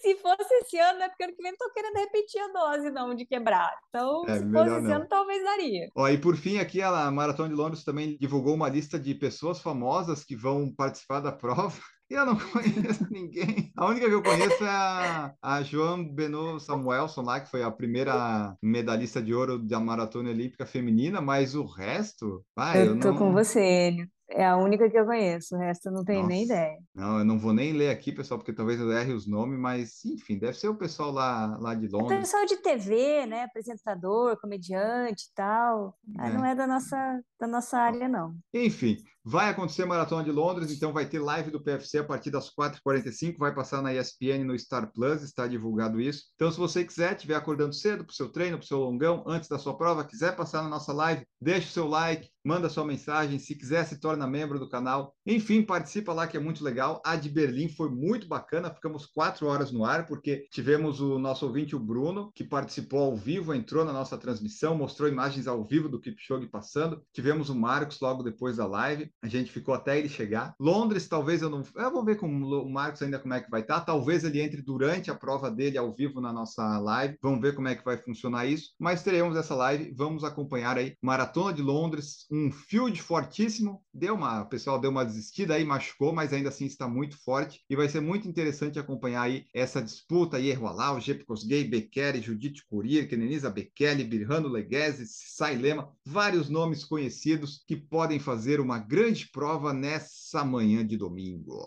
Se 0.00 0.14
fosse 0.16 0.54
esse 0.62 0.78
ano, 0.78 1.02
é 1.02 1.08
porque 1.08 1.24
ano 1.24 1.34
que 1.34 1.42
vem 1.42 1.50
não 1.50 1.58
tô 1.58 1.72
querendo 1.72 1.96
repetir 1.96 2.40
a 2.40 2.48
dose, 2.52 2.90
não, 2.90 3.14
de 3.14 3.26
quebrar. 3.26 3.74
Então, 3.88 4.24
é, 4.28 4.38
se 4.38 4.52
fosse 4.52 4.70
esse 4.70 4.86
não. 4.86 4.96
ano, 4.96 5.08
talvez 5.08 5.42
daria. 5.42 5.88
Ó, 5.96 6.08
e 6.08 6.16
por 6.16 6.36
fim, 6.36 6.58
aqui 6.58 6.80
a 6.80 7.10
Maratona 7.10 7.48
de 7.48 7.54
Londres 7.56 7.82
também 7.82 8.16
divulgou 8.20 8.54
uma 8.54 8.68
lista 8.68 8.98
de 8.98 9.14
pessoas 9.14 9.60
famosas 9.60 10.22
que 10.22 10.36
vão 10.36 10.72
participar 10.72 11.20
da 11.20 11.32
prova. 11.32 11.80
Eu 12.10 12.24
não 12.24 12.36
conheço 12.52 13.06
ninguém. 13.10 13.70
A 13.76 13.86
única 13.86 14.06
que 14.06 14.14
eu 14.14 14.22
conheço 14.22 14.64
é 14.64 14.68
a, 14.68 15.34
a 15.42 15.62
Joan 15.62 16.04
Benoît 16.04 16.60
Samuelson 16.60 17.22
lá, 17.22 17.40
que 17.40 17.50
foi 17.50 17.62
a 17.62 17.70
primeira 17.70 18.56
medalhista 18.62 19.22
de 19.22 19.34
ouro 19.34 19.58
da 19.58 19.78
maratona 19.78 20.30
olímpica 20.30 20.64
feminina, 20.64 21.20
mas 21.20 21.54
o 21.54 21.64
resto, 21.64 22.44
vai, 22.56 22.80
eu, 22.80 22.94
eu 22.94 23.00
tô 23.00 23.12
não... 23.12 23.18
com 23.18 23.32
você, 23.32 23.88
Enio. 23.88 24.08
É 24.30 24.44
a 24.44 24.58
única 24.58 24.90
que 24.90 24.98
eu 24.98 25.06
conheço, 25.06 25.56
o 25.56 25.58
resto 25.58 25.86
eu 25.88 25.92
não 25.92 26.04
tenho 26.04 26.18
Nossa. 26.20 26.30
nem 26.30 26.44
ideia. 26.44 26.76
Não, 26.94 27.18
eu 27.18 27.24
não 27.24 27.38
vou 27.38 27.54
nem 27.54 27.72
ler 27.72 27.88
aqui, 27.88 28.12
pessoal, 28.12 28.38
porque 28.38 28.52
talvez 28.52 28.78
eu 28.78 28.92
erre 28.92 29.14
os 29.14 29.26
nomes, 29.26 29.58
mas 29.58 30.04
enfim, 30.04 30.38
deve 30.38 30.52
ser 30.52 30.68
o 30.68 30.76
pessoal 30.76 31.10
lá, 31.10 31.56
lá 31.58 31.74
de 31.74 31.88
Londres. 31.88 32.18
O 32.18 32.20
pessoal 32.20 32.44
de 32.44 32.58
TV, 32.58 33.24
né? 33.24 33.44
Apresentador, 33.44 34.38
comediante 34.38 35.24
e 35.24 35.34
tal. 35.34 35.96
É. 36.18 36.30
Não 36.30 36.44
é 36.44 36.54
da 36.54 36.66
nossa, 36.66 37.22
da 37.40 37.46
nossa 37.46 37.78
área, 37.78 38.06
não. 38.06 38.34
Enfim, 38.52 38.98
Vai 39.30 39.50
acontecer 39.50 39.84
Maratona 39.84 40.24
de 40.24 40.32
Londres, 40.32 40.72
então 40.72 40.90
vai 40.90 41.04
ter 41.04 41.18
live 41.18 41.50
do 41.50 41.62
PFC 41.62 41.98
a 41.98 42.04
partir 42.04 42.30
das 42.30 42.48
4h45, 42.48 43.36
vai 43.36 43.54
passar 43.54 43.82
na 43.82 43.92
ESPN, 43.92 44.42
no 44.42 44.58
Star 44.58 44.90
Plus, 44.90 45.22
está 45.22 45.46
divulgado 45.46 46.00
isso. 46.00 46.22
Então, 46.34 46.50
se 46.50 46.56
você 46.56 46.82
quiser, 46.82 47.14
estiver 47.14 47.34
acordando 47.34 47.74
cedo 47.74 48.06
para 48.06 48.10
o 48.10 48.14
seu 48.14 48.30
treino, 48.30 48.56
para 48.56 48.64
o 48.64 48.66
seu 48.66 48.78
longão, 48.78 49.22
antes 49.26 49.46
da 49.46 49.58
sua 49.58 49.76
prova, 49.76 50.02
quiser 50.02 50.34
passar 50.34 50.62
na 50.62 50.70
nossa 50.70 50.94
live, 50.94 51.26
deixe 51.38 51.68
o 51.68 51.72
seu 51.72 51.86
like, 51.86 52.30
manda 52.42 52.70
sua 52.70 52.86
mensagem, 52.86 53.38
se 53.38 53.54
quiser 53.54 53.84
se 53.84 54.00
torna 54.00 54.26
membro 54.26 54.58
do 54.58 54.66
canal. 54.66 55.14
Enfim, 55.26 55.62
participa 55.62 56.14
lá 56.14 56.26
que 56.26 56.38
é 56.38 56.40
muito 56.40 56.64
legal. 56.64 57.02
A 57.04 57.14
de 57.14 57.28
Berlim 57.28 57.68
foi 57.68 57.90
muito 57.90 58.26
bacana, 58.26 58.72
ficamos 58.72 59.04
quatro 59.04 59.46
horas 59.46 59.70
no 59.70 59.84
ar, 59.84 60.06
porque 60.06 60.46
tivemos 60.50 60.98
o 61.02 61.18
nosso 61.18 61.44
ouvinte, 61.44 61.76
o 61.76 61.78
Bruno, 61.78 62.32
que 62.34 62.44
participou 62.44 63.00
ao 63.00 63.14
vivo, 63.14 63.52
entrou 63.52 63.84
na 63.84 63.92
nossa 63.92 64.16
transmissão, 64.16 64.74
mostrou 64.74 65.06
imagens 65.06 65.46
ao 65.46 65.62
vivo 65.62 65.90
do 65.90 66.00
Kipchoge 66.00 66.46
passando. 66.46 67.02
Tivemos 67.12 67.50
o 67.50 67.54
Marcos 67.54 68.00
logo 68.00 68.22
depois 68.22 68.56
da 68.56 68.66
live. 68.66 69.10
A 69.20 69.26
gente 69.26 69.50
ficou 69.50 69.74
até 69.74 69.98
ele 69.98 70.08
chegar. 70.08 70.54
Londres, 70.60 71.08
talvez 71.08 71.42
eu 71.42 71.50
não. 71.50 71.62
Eu 71.74 71.90
vou 71.90 72.04
ver 72.04 72.16
com 72.16 72.28
o 72.28 72.70
Marcos 72.70 73.02
ainda 73.02 73.18
como 73.18 73.34
é 73.34 73.40
que 73.40 73.50
vai 73.50 73.62
estar. 73.62 73.80
Tá. 73.80 73.86
Talvez 73.86 74.22
ele 74.22 74.40
entre 74.40 74.62
durante 74.62 75.10
a 75.10 75.14
prova 75.14 75.50
dele 75.50 75.76
ao 75.76 75.92
vivo 75.92 76.20
na 76.20 76.32
nossa 76.32 76.78
live. 76.78 77.18
Vamos 77.20 77.40
ver 77.40 77.54
como 77.54 77.66
é 77.66 77.74
que 77.74 77.84
vai 77.84 77.96
funcionar 77.96 78.46
isso. 78.46 78.70
Mas 78.78 79.02
teremos 79.02 79.36
essa 79.36 79.54
live. 79.56 79.92
Vamos 79.96 80.22
acompanhar 80.22 80.78
aí. 80.78 80.94
Maratona 81.02 81.52
de 81.52 81.62
Londres, 81.62 82.26
um 82.30 82.52
field 82.52 83.00
fortíssimo. 83.02 83.82
Deu 83.92 84.14
uma. 84.14 84.42
O 84.42 84.48
pessoal 84.48 84.78
deu 84.78 84.90
uma 84.90 85.04
desistida 85.04 85.54
aí, 85.54 85.64
machucou, 85.64 86.12
mas 86.12 86.32
ainda 86.32 86.50
assim 86.50 86.66
está 86.66 86.86
muito 86.86 87.16
forte. 87.18 87.60
E 87.68 87.74
vai 87.74 87.88
ser 87.88 88.00
muito 88.00 88.28
interessante 88.28 88.78
acompanhar 88.78 89.22
aí 89.22 89.46
essa 89.52 89.82
disputa 89.82 90.36
aí. 90.36 90.48
Errolau, 90.48 91.00
Gepkos 91.00 91.44
Gay, 91.44 91.64
Bekele, 91.64 92.22
Judith 92.22 92.62
Curir, 92.70 93.08
Kenenisa 93.08 93.50
Bekele, 93.50 94.04
Birrano 94.04 94.48
Leguese, 94.48 95.06
Sailema. 95.08 95.90
Vários 96.06 96.48
nomes 96.48 96.84
conhecidos 96.84 97.64
que 97.66 97.76
podem 97.76 98.20
fazer 98.20 98.60
uma 98.60 98.78
grande 98.78 98.97
grande 98.98 99.28
prova 99.30 99.72
nessa 99.72 100.44
manhã 100.44 100.84
de 100.84 100.96
domingo. 100.96 101.64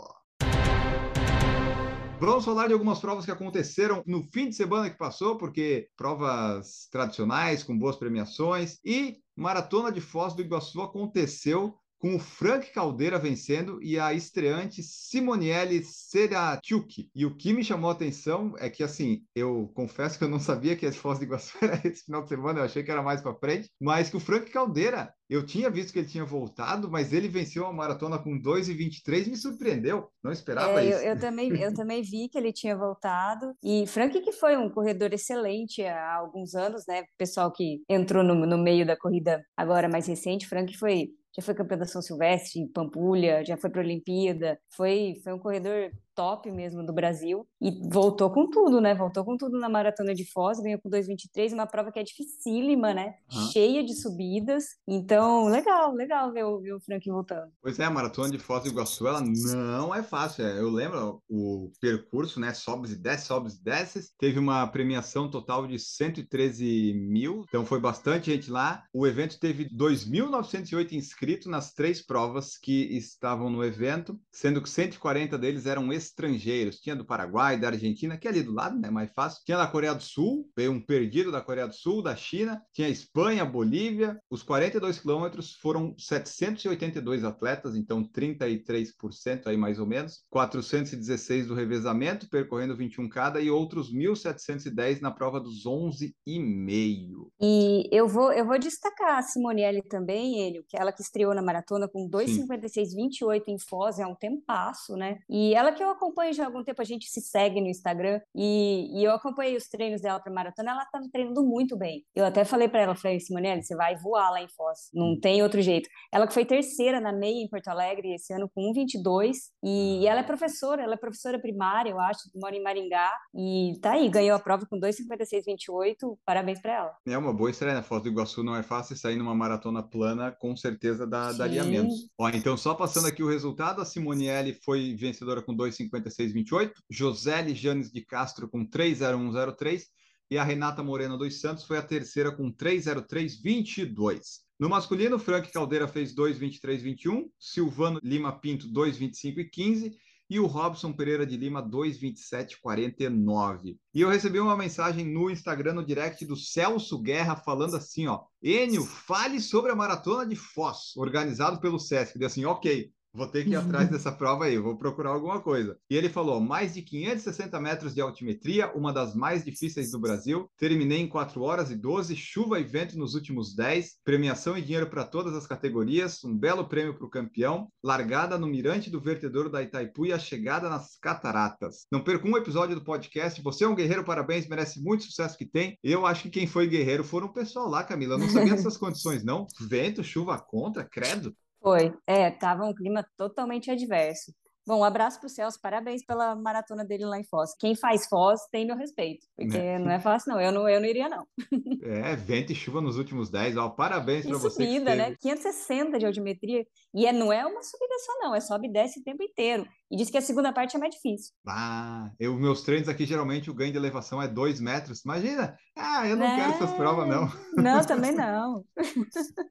Vamos 2.19 2.43
falar 2.43 2.67
de 2.67 2.73
algumas 2.73 2.99
provas 2.99 3.23
que 3.23 3.31
aconteceram 3.31 4.03
no 4.05 4.21
fim 4.21 4.49
de 4.49 4.55
semana 4.57 4.89
que 4.89 4.97
passou, 4.97 5.37
porque 5.37 5.87
provas 5.95 6.89
tradicionais, 6.91 7.63
com 7.63 7.77
boas 7.77 7.95
premiações, 7.95 8.79
e 8.83 9.15
Maratona 9.33 9.93
de 9.93 10.01
Foz 10.01 10.33
do 10.33 10.41
Iguaçu 10.41 10.81
aconteceu 10.81 11.73
com 12.01 12.15
o 12.15 12.19
Frank 12.19 12.71
Caldeira 12.71 13.19
vencendo 13.19 13.81
e 13.81 13.99
a 13.99 14.11
estreante 14.11 14.81
Simonielle 14.81 15.83
Seratiuk. 15.83 17.07
E 17.13 17.25
o 17.27 17.37
que 17.37 17.53
me 17.53 17.63
chamou 17.63 17.91
a 17.91 17.93
atenção 17.93 18.55
é 18.57 18.71
que, 18.71 18.81
assim, 18.81 19.21
eu 19.35 19.71
confesso 19.75 20.17
que 20.17 20.23
eu 20.23 20.27
não 20.27 20.39
sabia 20.39 20.75
que 20.75 20.87
a 20.87 20.91
Foz 20.91 21.19
do 21.19 21.25
Iguaçu 21.25 21.55
era 21.61 21.79
esse 21.87 22.03
final 22.05 22.23
de 22.23 22.29
semana, 22.29 22.59
eu 22.59 22.63
achei 22.63 22.81
que 22.81 22.89
era 22.89 23.03
mais 23.03 23.21
para 23.21 23.35
frente, 23.35 23.69
mas 23.79 24.09
que 24.09 24.17
o 24.17 24.19
Frank 24.19 24.49
Caldeira, 24.49 25.13
eu 25.29 25.45
tinha 25.45 25.69
visto 25.69 25.93
que 25.93 25.99
ele 25.99 26.07
tinha 26.07 26.25
voltado, 26.25 26.89
mas 26.89 27.13
ele 27.13 27.27
venceu 27.27 27.67
a 27.67 27.71
maratona 27.71 28.17
com 28.17 28.31
2,23 28.31 29.29
me 29.29 29.37
surpreendeu, 29.37 30.09
não 30.23 30.31
esperava 30.31 30.81
é, 30.81 30.89
isso. 30.89 30.99
Eu, 30.99 31.13
eu, 31.13 31.19
também, 31.19 31.55
eu 31.55 31.71
também 31.75 32.01
vi 32.01 32.27
que 32.29 32.37
ele 32.37 32.51
tinha 32.51 32.75
voltado, 32.75 33.53
e 33.63 33.85
Frank 33.85 34.19
que 34.19 34.31
foi 34.31 34.57
um 34.57 34.71
corredor 34.71 35.13
excelente 35.13 35.83
há 35.83 36.15
alguns 36.15 36.55
anos, 36.55 36.83
né, 36.87 37.03
pessoal 37.15 37.51
que 37.51 37.83
entrou 37.87 38.23
no, 38.23 38.33
no 38.33 38.57
meio 38.57 38.87
da 38.87 38.97
corrida 38.97 39.45
agora 39.55 39.87
mais 39.87 40.07
recente, 40.07 40.47
Frank 40.47 40.75
foi 40.77 41.11
já 41.35 41.41
foi 41.41 41.53
campeão 41.53 41.79
da 41.79 41.85
São 41.85 42.01
Silvestre, 42.01 42.67
Pampulha, 42.73 43.43
já 43.45 43.57
foi 43.57 43.69
para 43.69 43.81
a 43.81 43.85
Olimpíada, 43.85 44.59
foi, 44.75 45.15
foi 45.23 45.33
um 45.33 45.39
corredor 45.39 45.91
top 46.15 46.49
mesmo 46.51 46.85
do 46.85 46.93
Brasil. 46.93 47.47
E 47.61 47.71
voltou 47.89 48.29
com 48.31 48.49
tudo, 48.49 48.81
né? 48.81 48.93
Voltou 48.95 49.23
com 49.23 49.37
tudo 49.37 49.59
na 49.59 49.69
maratona 49.69 50.13
de 50.13 50.29
Foz, 50.31 50.59
ganhou 50.59 50.79
com 50.79 50.89
2,23, 50.89 51.53
uma 51.53 51.67
prova 51.67 51.91
que 51.91 51.99
é 51.99 52.03
dificílima, 52.03 52.93
né? 52.93 53.15
Uhum. 53.31 53.51
Cheia 53.51 53.83
de 53.83 53.93
subidas. 53.93 54.65
Então, 54.87 55.45
legal, 55.47 55.93
legal 55.93 56.31
ver 56.31 56.43
o, 56.43 56.59
ver 56.59 56.73
o 56.73 56.79
Frank 56.79 57.09
voltando. 57.09 57.51
Pois 57.61 57.79
é, 57.79 57.85
a 57.85 57.89
maratona 57.89 58.29
de 58.29 58.39
Foz 58.39 58.63
do 58.63 58.69
Iguaçu, 58.69 59.07
ela 59.07 59.21
não 59.21 59.93
é 59.93 60.03
fácil. 60.03 60.45
É, 60.45 60.59
eu 60.59 60.69
lembro 60.69 61.21
o 61.29 61.71
percurso, 61.79 62.39
né? 62.39 62.53
Sobes 62.53 62.91
e 62.91 62.95
desce, 62.95 63.27
sobes 63.27 63.55
e 63.55 63.63
desces. 63.63 64.11
Teve 64.17 64.39
uma 64.39 64.67
premiação 64.67 65.29
total 65.29 65.67
de 65.67 65.77
113 65.77 66.93
mil, 66.93 67.43
então 67.47 67.65
foi 67.65 67.79
bastante 67.79 68.31
gente 68.31 68.49
lá. 68.49 68.83
O 68.93 69.07
evento 69.07 69.39
teve 69.39 69.69
2.908 69.69 70.93
inscritos 70.93 71.47
nas 71.47 71.73
três 71.73 72.05
provas 72.05 72.57
que 72.57 72.95
estavam 72.95 73.49
no 73.49 73.63
evento, 73.63 74.19
sendo 74.31 74.61
que 74.61 74.69
140 74.69 75.37
deles 75.37 75.65
eram 75.65 75.91
estrangeiros. 76.03 76.79
Tinha 76.79 76.95
do 76.95 77.05
Paraguai, 77.05 77.59
da 77.59 77.67
Argentina, 77.67 78.17
que 78.17 78.27
é 78.27 78.31
ali 78.31 78.43
do 78.43 78.53
lado, 78.53 78.79
né? 78.79 78.89
Mais 78.89 79.11
fácil. 79.13 79.41
Tinha 79.45 79.57
da 79.57 79.67
Coreia 79.67 79.93
do 79.93 80.03
Sul, 80.03 80.47
veio 80.55 80.71
um 80.71 80.81
perdido 80.81 81.31
da 81.31 81.41
Coreia 81.41 81.67
do 81.67 81.73
Sul, 81.73 82.01
da 82.01 82.15
China. 82.15 82.61
Tinha 82.73 82.89
Espanha, 82.89 83.45
Bolívia. 83.45 84.19
Os 84.29 84.43
42 84.43 84.99
quilômetros 84.99 85.53
foram 85.61 85.95
782 85.97 87.23
atletas, 87.23 87.75
então 87.75 88.03
33% 88.03 89.47
aí 89.47 89.57
mais 89.57 89.79
ou 89.79 89.85
menos. 89.85 90.23
416 90.29 91.47
do 91.47 91.55
revezamento, 91.55 92.29
percorrendo 92.29 92.75
21 92.75 93.09
cada, 93.09 93.41
e 93.41 93.49
outros 93.49 93.93
1.710 93.93 95.01
na 95.01 95.11
prova 95.11 95.39
dos 95.39 95.65
11 95.65 96.15
e 96.25 96.39
meio. 96.39 97.31
E 97.41 97.87
eu 97.91 98.07
vou, 98.07 98.31
eu 98.31 98.45
vou 98.45 98.57
destacar 98.57 99.17
a 99.17 99.21
Simonielli 99.21 99.81
também, 99.83 100.39
ele, 100.39 100.63
que 100.67 100.77
ela 100.77 100.91
que 100.91 101.01
estreou 101.01 101.33
na 101.33 101.41
maratona 101.41 101.87
com 101.87 102.09
2,56,28 102.09 103.43
em 103.47 103.59
Foz, 103.59 103.99
é 103.99 104.05
um 104.05 104.15
tempasso, 104.15 104.95
né? 104.95 105.19
E 105.29 105.53
ela 105.53 105.71
que 105.71 105.83
eu 105.83 105.90
acompanho 105.91 106.33
já 106.33 106.43
há 106.43 106.45
algum 106.47 106.63
tempo, 106.63 106.81
a 106.81 106.85
gente 106.85 107.07
se 107.07 107.21
segue 107.21 107.61
no 107.61 107.67
Instagram, 107.67 108.19
e, 108.35 108.99
e 108.99 109.03
eu 109.03 109.11
acompanhei 109.11 109.55
os 109.55 109.67
treinos 109.67 110.01
dela 110.01 110.19
para 110.19 110.31
maratona, 110.31 110.71
ela 110.71 110.83
estava 110.83 111.05
treinando 111.11 111.43
muito 111.43 111.77
bem. 111.77 112.03
Eu 112.15 112.25
até 112.25 112.43
falei 112.43 112.67
para 112.67 112.81
ela, 112.81 112.95
falei, 112.95 113.19
Simonielli, 113.19 113.63
você 113.63 113.75
vai 113.75 113.95
voar 113.97 114.31
lá 114.31 114.41
em 114.41 114.47
Foz, 114.49 114.89
não 114.93 115.19
tem 115.19 115.43
outro 115.43 115.61
jeito. 115.61 115.89
Ela 116.11 116.27
que 116.27 116.33
foi 116.33 116.45
terceira 116.45 116.99
na 116.99 117.11
meia 117.11 117.43
em 117.43 117.49
Porto 117.49 117.67
Alegre 117.67 118.13
esse 118.13 118.33
ano 118.33 118.49
com 118.53 118.73
1,22, 118.73 119.35
e, 119.63 120.01
e 120.01 120.07
ela 120.07 120.21
é 120.21 120.23
professora, 120.23 120.83
ela 120.83 120.93
é 120.93 120.97
professora 120.97 121.39
primária, 121.39 121.89
eu 121.89 121.99
acho, 121.99 122.21
mora 122.35 122.55
em 122.55 122.63
Maringá, 122.63 123.11
e 123.33 123.79
tá 123.81 123.91
aí, 123.91 124.09
ganhou 124.09 124.35
a 124.35 124.39
prova 124.39 124.65
com 124.65 124.79
2,56,28, 124.79 126.17
parabéns 126.25 126.61
para 126.61 126.73
ela. 126.73 126.95
É 127.07 127.17
uma 127.17 127.33
boa 127.33 127.49
estreia, 127.49 127.75
né? 127.75 127.81
Foz 127.81 128.01
do 128.01 128.09
Iguaçu 128.09 128.43
não 128.43 128.55
é 128.55 128.63
fácil 128.63 128.95
sair 128.95 129.17
numa 129.17 129.35
maratona 129.35 129.83
plana, 129.83 130.31
com 130.31 130.55
certeza 130.55 131.05
dá, 131.05 131.31
daria 131.31 131.63
menos. 131.63 132.09
Ó, 132.17 132.29
então, 132.29 132.55
só 132.55 132.73
passando 132.73 133.07
aqui 133.07 133.23
o 133.23 133.29
resultado, 133.29 133.81
a 133.81 133.85
Simonielli 133.85 134.53
foi 134.63 134.95
vencedora 134.95 135.41
com 135.41 135.55
2,56,28, 135.89 136.73
Josele 136.89 137.55
Janes 137.55 137.91
de 137.91 138.05
Castro 138.05 138.49
com 138.49 138.65
3,01,03 138.65 139.83
e 140.29 140.37
a 140.37 140.43
Renata 140.43 140.81
Moreno 140.81 141.17
dos 141.17 141.41
Santos 141.41 141.65
foi 141.65 141.77
a 141.77 141.81
terceira 141.81 142.31
com 142.31 142.51
3,03,22. 142.51 144.21
No 144.57 144.69
masculino, 144.69 145.19
Frank 145.19 145.51
Caldeira 145.51 145.87
fez 145.87 146.15
2,23,21, 146.15 147.25
Silvano 147.39 147.99
Lima 148.03 148.39
Pinto 148.39 148.71
2,25 148.71 149.39
e 149.39 149.45
15 149.45 149.97
e 150.31 150.39
o 150.39 150.45
Robson 150.45 150.93
Pereira 150.93 151.25
de 151.25 151.35
Lima 151.35 151.61
22749. 151.61 153.77
E 153.93 153.99
eu 153.99 154.07
recebi 154.07 154.39
uma 154.39 154.55
mensagem 154.55 155.05
no 155.05 155.29
Instagram 155.29 155.73
no 155.73 155.85
direct 155.85 156.25
do 156.25 156.37
Celso 156.37 157.01
Guerra 157.01 157.35
falando 157.35 157.75
assim, 157.75 158.07
ó: 158.07 158.21
"Enio, 158.41 158.85
fale 158.85 159.41
sobre 159.41 159.73
a 159.73 159.75
maratona 159.75 160.25
de 160.25 160.37
Foz, 160.37 160.95
organizado 160.95 161.59
pelo 161.59 161.77
SESC". 161.77 162.15
Ele 162.15 162.25
assim: 162.25 162.45
"OK, 162.45 162.89
Vou 163.13 163.27
ter 163.27 163.43
que 163.43 163.51
ir 163.51 163.55
atrás 163.55 163.89
dessa 163.89 164.11
prova 164.11 164.45
aí, 164.45 164.57
vou 164.57 164.77
procurar 164.77 165.09
alguma 165.09 165.41
coisa. 165.41 165.77
E 165.89 165.95
ele 165.95 166.09
falou: 166.09 166.39
mais 166.39 166.73
de 166.73 166.81
560 166.81 167.59
metros 167.59 167.93
de 167.93 167.99
altimetria, 167.99 168.71
uma 168.73 168.93
das 168.93 169.13
mais 169.13 169.43
difíceis 169.43 169.91
do 169.91 169.99
Brasil. 169.99 170.49
Terminei 170.57 170.99
em 170.99 171.09
4 171.09 171.41
horas 171.41 171.69
e 171.71 171.75
12, 171.75 172.15
chuva 172.15 172.59
e 172.59 172.63
vento 172.63 172.97
nos 172.97 173.13
últimos 173.13 173.53
10, 173.53 173.97
premiação 174.05 174.57
e 174.57 174.61
dinheiro 174.61 174.89
para 174.89 175.03
todas 175.03 175.35
as 175.35 175.45
categorias, 175.45 176.23
um 176.23 176.37
belo 176.37 176.67
prêmio 176.67 176.93
para 176.93 177.05
o 177.05 177.09
campeão, 177.09 177.67
largada 177.83 178.37
no 178.37 178.47
mirante 178.47 178.89
do 178.89 179.01
vertedouro 179.01 179.49
da 179.49 179.61
Itaipu 179.61 180.05
e 180.05 180.13
a 180.13 180.19
chegada 180.19 180.69
nas 180.69 180.97
cataratas. 181.01 181.85
Não 181.91 182.03
perca 182.03 182.27
um 182.27 182.37
episódio 182.37 182.75
do 182.75 182.83
podcast. 182.83 183.41
Você 183.41 183.65
é 183.65 183.67
um 183.67 183.75
guerreiro, 183.75 184.05
parabéns, 184.05 184.47
merece 184.47 184.81
muito 184.81 185.03
sucesso 185.03 185.37
que 185.37 185.45
tem. 185.45 185.77
Eu 185.83 186.05
acho 186.05 186.23
que 186.23 186.29
quem 186.29 186.47
foi 186.47 186.67
guerreiro 186.67 187.03
foram 187.03 187.27
o 187.27 187.33
pessoal 187.33 187.67
lá, 187.67 187.83
Camila. 187.83 188.15
Eu 188.15 188.19
não 188.19 188.29
sabia 188.29 188.55
dessas 188.55 188.77
condições, 188.77 189.23
não. 189.23 189.47
Vento, 189.59 190.01
chuva 190.01 190.39
contra, 190.39 190.85
credo. 190.85 191.35
Foi, 191.61 191.93
é, 192.07 192.31
tava 192.31 192.65
um 192.65 192.73
clima 192.73 193.05
totalmente 193.17 193.69
adverso. 193.69 194.33
Bom, 194.65 194.79
um 194.79 194.83
abraço 194.83 195.19
para 195.19 195.25
o 195.25 195.29
Celso, 195.29 195.59
parabéns 195.59 196.05
pela 196.05 196.35
maratona 196.35 196.85
dele 196.85 197.05
lá 197.05 197.19
em 197.19 197.23
Foz. 197.23 197.55
Quem 197.59 197.75
faz 197.75 198.07
Foz 198.07 198.41
tem 198.51 198.65
meu 198.65 198.75
respeito, 198.75 199.25
porque 199.35 199.57
é. 199.57 199.79
não 199.79 199.89
é 199.89 199.99
fácil, 199.99 200.33
não. 200.33 200.39
Eu 200.39 200.51
não, 200.51 200.69
eu 200.69 200.79
não 200.79 200.87
iria, 200.87 201.09
não. 201.09 201.25
É, 201.83 202.15
vento 202.15 202.51
e 202.51 202.55
chuva 202.55 202.79
nos 202.79 202.95
últimos 202.95 203.31
10, 203.31 203.57
ó, 203.57 203.69
parabéns 203.69 204.25
para 204.25 204.37
você. 204.37 204.63
subida, 204.63 204.95
né? 204.95 205.15
560 205.19 205.97
de 205.97 206.05
altimetria. 206.05 206.63
E 206.93 207.07
é, 207.07 207.11
não 207.11 207.33
é 207.33 207.43
uma 207.43 207.63
subida 207.63 207.97
só, 208.05 208.19
não, 208.19 208.35
é 208.35 208.39
sobe 208.39 208.67
e 208.67 208.71
desce 208.71 208.99
o 208.99 209.03
tempo 209.03 209.23
inteiro. 209.23 209.67
E 209.91 209.97
diz 209.97 210.09
que 210.09 210.17
a 210.17 210.21
segunda 210.21 210.53
parte 210.53 210.77
é 210.77 210.79
mais 210.79 210.95
difícil. 210.95 211.33
Ah, 211.45 212.09
eu, 212.17 212.33
meus 212.35 212.61
treinos 212.61 212.87
aqui, 212.87 213.05
geralmente, 213.05 213.51
o 213.51 213.53
ganho 213.53 213.73
de 213.73 213.77
elevação 213.77 214.21
é 214.21 214.27
2 214.27 214.61
metros. 214.61 215.03
Imagina! 215.03 215.53
Ah, 215.77 216.07
eu 216.07 216.15
não 216.15 216.25
é... 216.25 216.35
quero 216.37 216.53
essas 216.53 216.71
provas, 216.71 217.09
não. 217.09 217.29
Não, 217.61 217.83
também 217.83 218.13
não. 218.15 218.63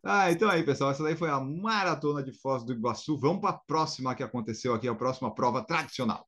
ah, 0.03 0.33
então 0.33 0.49
aí, 0.49 0.63
pessoal, 0.63 0.93
essa 0.93 1.03
daí 1.03 1.15
foi 1.15 1.29
a 1.29 1.39
Maratona 1.39 2.23
de 2.23 2.33
Foz 2.41 2.65
do 2.65 2.73
Iguaçu. 2.73 3.21
Vamos 3.21 3.43
para 3.43 3.51
a 3.51 3.61
próxima 3.67 4.15
que 4.15 4.23
aconteceu 4.23 4.73
aqui, 4.73 4.89
a 4.89 4.95
próxima 4.95 5.35
prova 5.35 5.63
tradicional. 5.63 6.27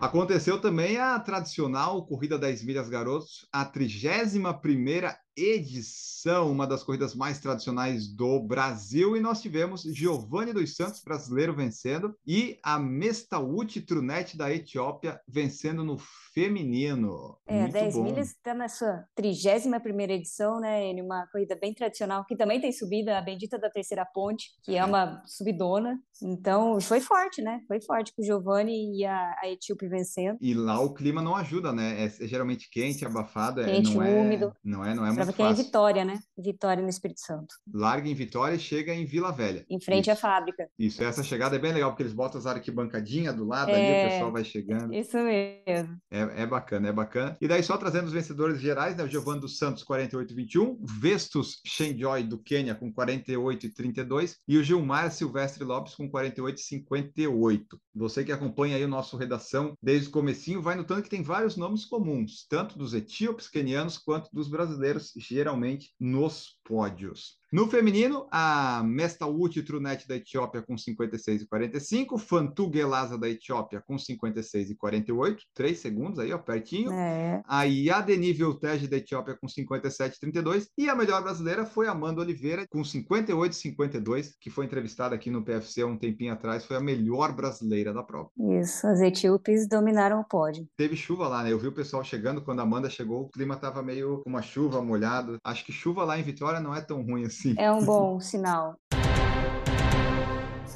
Aconteceu 0.00 0.60
também 0.60 0.98
a 0.98 1.18
tradicional 1.18 2.06
Corrida 2.06 2.38
10 2.38 2.64
Milhas 2.64 2.88
Garotos, 2.88 3.48
a 3.52 3.66
31ª 3.66 5.16
edição, 5.36 6.50
uma 6.50 6.66
das 6.66 6.82
corridas 6.82 7.14
mais 7.14 7.38
tradicionais 7.38 8.08
do 8.08 8.40
Brasil, 8.40 9.16
e 9.16 9.20
nós 9.20 9.42
tivemos 9.42 9.82
Giovanni 9.82 10.52
dos 10.52 10.74
Santos, 10.74 11.02
brasileiro, 11.02 11.54
vencendo, 11.54 12.16
e 12.26 12.58
a 12.62 12.78
Mestaúti 12.78 13.80
Trunete 13.80 14.36
da 14.36 14.52
Etiópia 14.52 15.20
vencendo 15.28 15.84
no 15.84 15.98
feminino. 16.32 17.36
É, 17.46 17.60
Muito 17.60 17.72
10 17.72 17.94
bom. 17.94 18.02
milhas 18.04 18.28
está 18.28 18.54
na 18.54 18.68
sua 18.68 19.04
31 19.14 19.78
primeira 19.80 20.12
edição, 20.14 20.58
né, 20.60 20.90
Enio? 20.90 21.04
Uma 21.04 21.26
corrida 21.28 21.56
bem 21.60 21.74
tradicional, 21.74 22.24
que 22.24 22.36
também 22.36 22.60
tem 22.60 22.72
subida, 22.72 23.18
a 23.18 23.22
Bendita 23.22 23.58
da 23.58 23.70
Terceira 23.70 24.04
Ponte, 24.04 24.50
que 24.62 24.76
é 24.76 24.84
uma 24.84 25.22
subidona. 25.26 25.98
Então, 26.22 26.80
foi 26.80 27.00
forte, 27.00 27.42
né? 27.42 27.60
Foi 27.68 27.80
forte 27.80 28.12
com 28.14 28.22
o 28.22 28.24
Giovanni 28.24 28.98
e 28.98 29.04
a, 29.04 29.36
a 29.42 29.50
Etíope 29.50 29.86
vencendo. 29.86 30.38
E 30.40 30.54
lá 30.54 30.80
o 30.80 30.94
clima 30.94 31.20
não 31.20 31.36
ajuda, 31.36 31.72
né? 31.72 32.04
É, 32.04 32.06
é 32.06 32.26
geralmente 32.26 32.68
quente, 32.70 33.04
abafado, 33.04 33.60
é, 33.60 33.66
quente, 33.66 33.94
não 33.94 34.22
úmido. 34.22 34.46
é, 34.46 34.52
não 34.64 34.84
é, 34.84 34.94
não 34.94 35.06
é 35.06 35.12
muito 35.12 35.25
que 35.32 35.42
é 35.42 35.50
em 35.50 35.54
Vitória, 35.54 36.04
né? 36.04 36.18
Vitória 36.36 36.82
no 36.82 36.88
Espírito 36.88 37.20
Santo. 37.20 37.54
Larga 37.72 38.08
em 38.08 38.14
Vitória 38.14 38.56
e 38.56 38.58
chega 38.58 38.94
em 38.94 39.04
Vila 39.04 39.32
Velha. 39.32 39.64
Em 39.68 39.80
frente 39.80 40.10
isso. 40.10 40.12
à 40.12 40.16
fábrica. 40.16 40.68
Isso, 40.78 41.02
essa 41.02 41.22
chegada 41.22 41.56
é 41.56 41.58
bem 41.58 41.72
legal, 41.72 41.90
porque 41.90 42.02
eles 42.02 42.12
botam 42.12 42.38
as 42.38 42.46
arquibancadinhas 42.46 43.34
do 43.34 43.44
lado 43.44 43.70
é... 43.70 43.74
ali, 43.74 43.82
o 43.82 43.94
é, 43.94 44.08
pessoal 44.10 44.32
vai 44.32 44.44
chegando. 44.44 44.94
Isso 44.94 45.16
mesmo. 45.18 45.98
É, 46.10 46.42
é 46.42 46.46
bacana, 46.46 46.88
é 46.88 46.92
bacana. 46.92 47.36
E 47.40 47.48
daí, 47.48 47.62
só 47.62 47.76
trazendo 47.76 48.06
os 48.06 48.12
vencedores 48.12 48.60
gerais, 48.60 48.96
né? 48.96 49.04
O 49.04 49.08
Giovanni 49.08 49.40
dos 49.40 49.58
Santos, 49.58 49.84
48,21. 49.84 50.78
Vestus 51.00 51.60
Shenjoy, 51.64 52.22
do 52.22 52.38
Quênia, 52.38 52.74
com 52.74 52.92
48,32. 52.92 54.36
E 54.46 54.58
o 54.58 54.62
Gilmar 54.62 55.10
Silvestre 55.10 55.64
Lopes, 55.64 55.94
com 55.94 56.10
48,58. 56.10 57.64
Você 57.94 58.24
que 58.24 58.32
acompanha 58.32 58.76
aí 58.76 58.84
o 58.84 58.88
nosso 58.88 59.16
redação 59.16 59.76
desde 59.82 60.08
o 60.08 60.12
comecinho, 60.12 60.62
vai 60.62 60.74
notando 60.74 61.02
que 61.02 61.08
tem 61.08 61.22
vários 61.22 61.56
nomes 61.56 61.84
comuns, 61.84 62.46
tanto 62.48 62.78
dos 62.78 62.94
etíopes, 62.94 63.48
quenianos, 63.48 63.98
quanto 63.98 64.30
dos 64.32 64.48
brasileiros, 64.48 65.12
geralmente 65.16 65.94
nos 65.98 66.55
pódios. 66.66 67.36
No 67.52 67.68
feminino, 67.68 68.26
a 68.30 68.82
Mestawut 68.84 69.62
Trunet 69.62 70.06
da 70.08 70.16
Etiópia 70.16 70.62
com 70.62 70.76
56 70.76 71.42
e 71.42 71.46
45, 71.46 72.18
Fantu 72.18 72.70
Gelasa 72.72 73.16
da 73.16 73.30
Etiópia 73.30 73.80
com 73.86 73.96
56 73.96 74.70
e 74.70 74.74
48, 74.76 75.44
3 75.54 75.78
segundos 75.78 76.18
aí, 76.18 76.32
ó, 76.32 76.38
pertinho. 76.38 76.92
É. 76.92 77.40
A 77.46 77.62
Yadeni 77.62 78.32
Viltege 78.32 78.88
da 78.88 78.96
Etiópia 78.96 79.38
com 79.40 79.48
57 79.48 80.16
e 80.16 80.20
32, 80.20 80.68
e 80.76 80.88
a 80.88 80.96
melhor 80.96 81.22
brasileira 81.22 81.64
foi 81.64 81.86
Amanda 81.86 82.20
Oliveira 82.20 82.66
com 82.68 82.82
58 82.82 83.52
e 83.52 83.56
52, 83.56 84.34
que 84.40 84.50
foi 84.50 84.66
entrevistada 84.66 85.14
aqui 85.14 85.30
no 85.30 85.44
PFC 85.44 85.82
há 85.82 85.86
um 85.86 85.96
tempinho 85.96 86.32
atrás, 86.32 86.64
foi 86.64 86.76
a 86.76 86.80
melhor 86.80 87.32
brasileira 87.32 87.94
da 87.94 88.02
prova. 88.02 88.28
Isso, 88.60 88.86
as 88.88 89.00
etíopes 89.00 89.68
dominaram 89.68 90.20
o 90.20 90.24
pódio. 90.24 90.68
Teve 90.76 90.96
chuva 90.96 91.28
lá, 91.28 91.44
né? 91.44 91.52
Eu 91.52 91.58
vi 91.60 91.68
o 91.68 91.72
pessoal 91.72 92.02
chegando, 92.02 92.42
quando 92.42 92.58
a 92.58 92.64
Amanda 92.64 92.90
chegou, 92.90 93.22
o 93.22 93.28
clima 93.30 93.56
tava 93.56 93.84
meio 93.84 94.22
uma 94.26 94.42
chuva 94.42 94.82
molhado. 94.82 95.38
Acho 95.44 95.64
que 95.64 95.72
chuva 95.72 96.04
lá 96.04 96.18
em 96.18 96.22
Vitória 96.22 96.55
não 96.60 96.74
é 96.74 96.80
tão 96.80 97.02
ruim 97.02 97.24
assim 97.24 97.36
assim. 97.36 97.54
É 97.58 97.70
um 97.70 97.84
bom 97.84 98.20
sinal. 98.20 98.76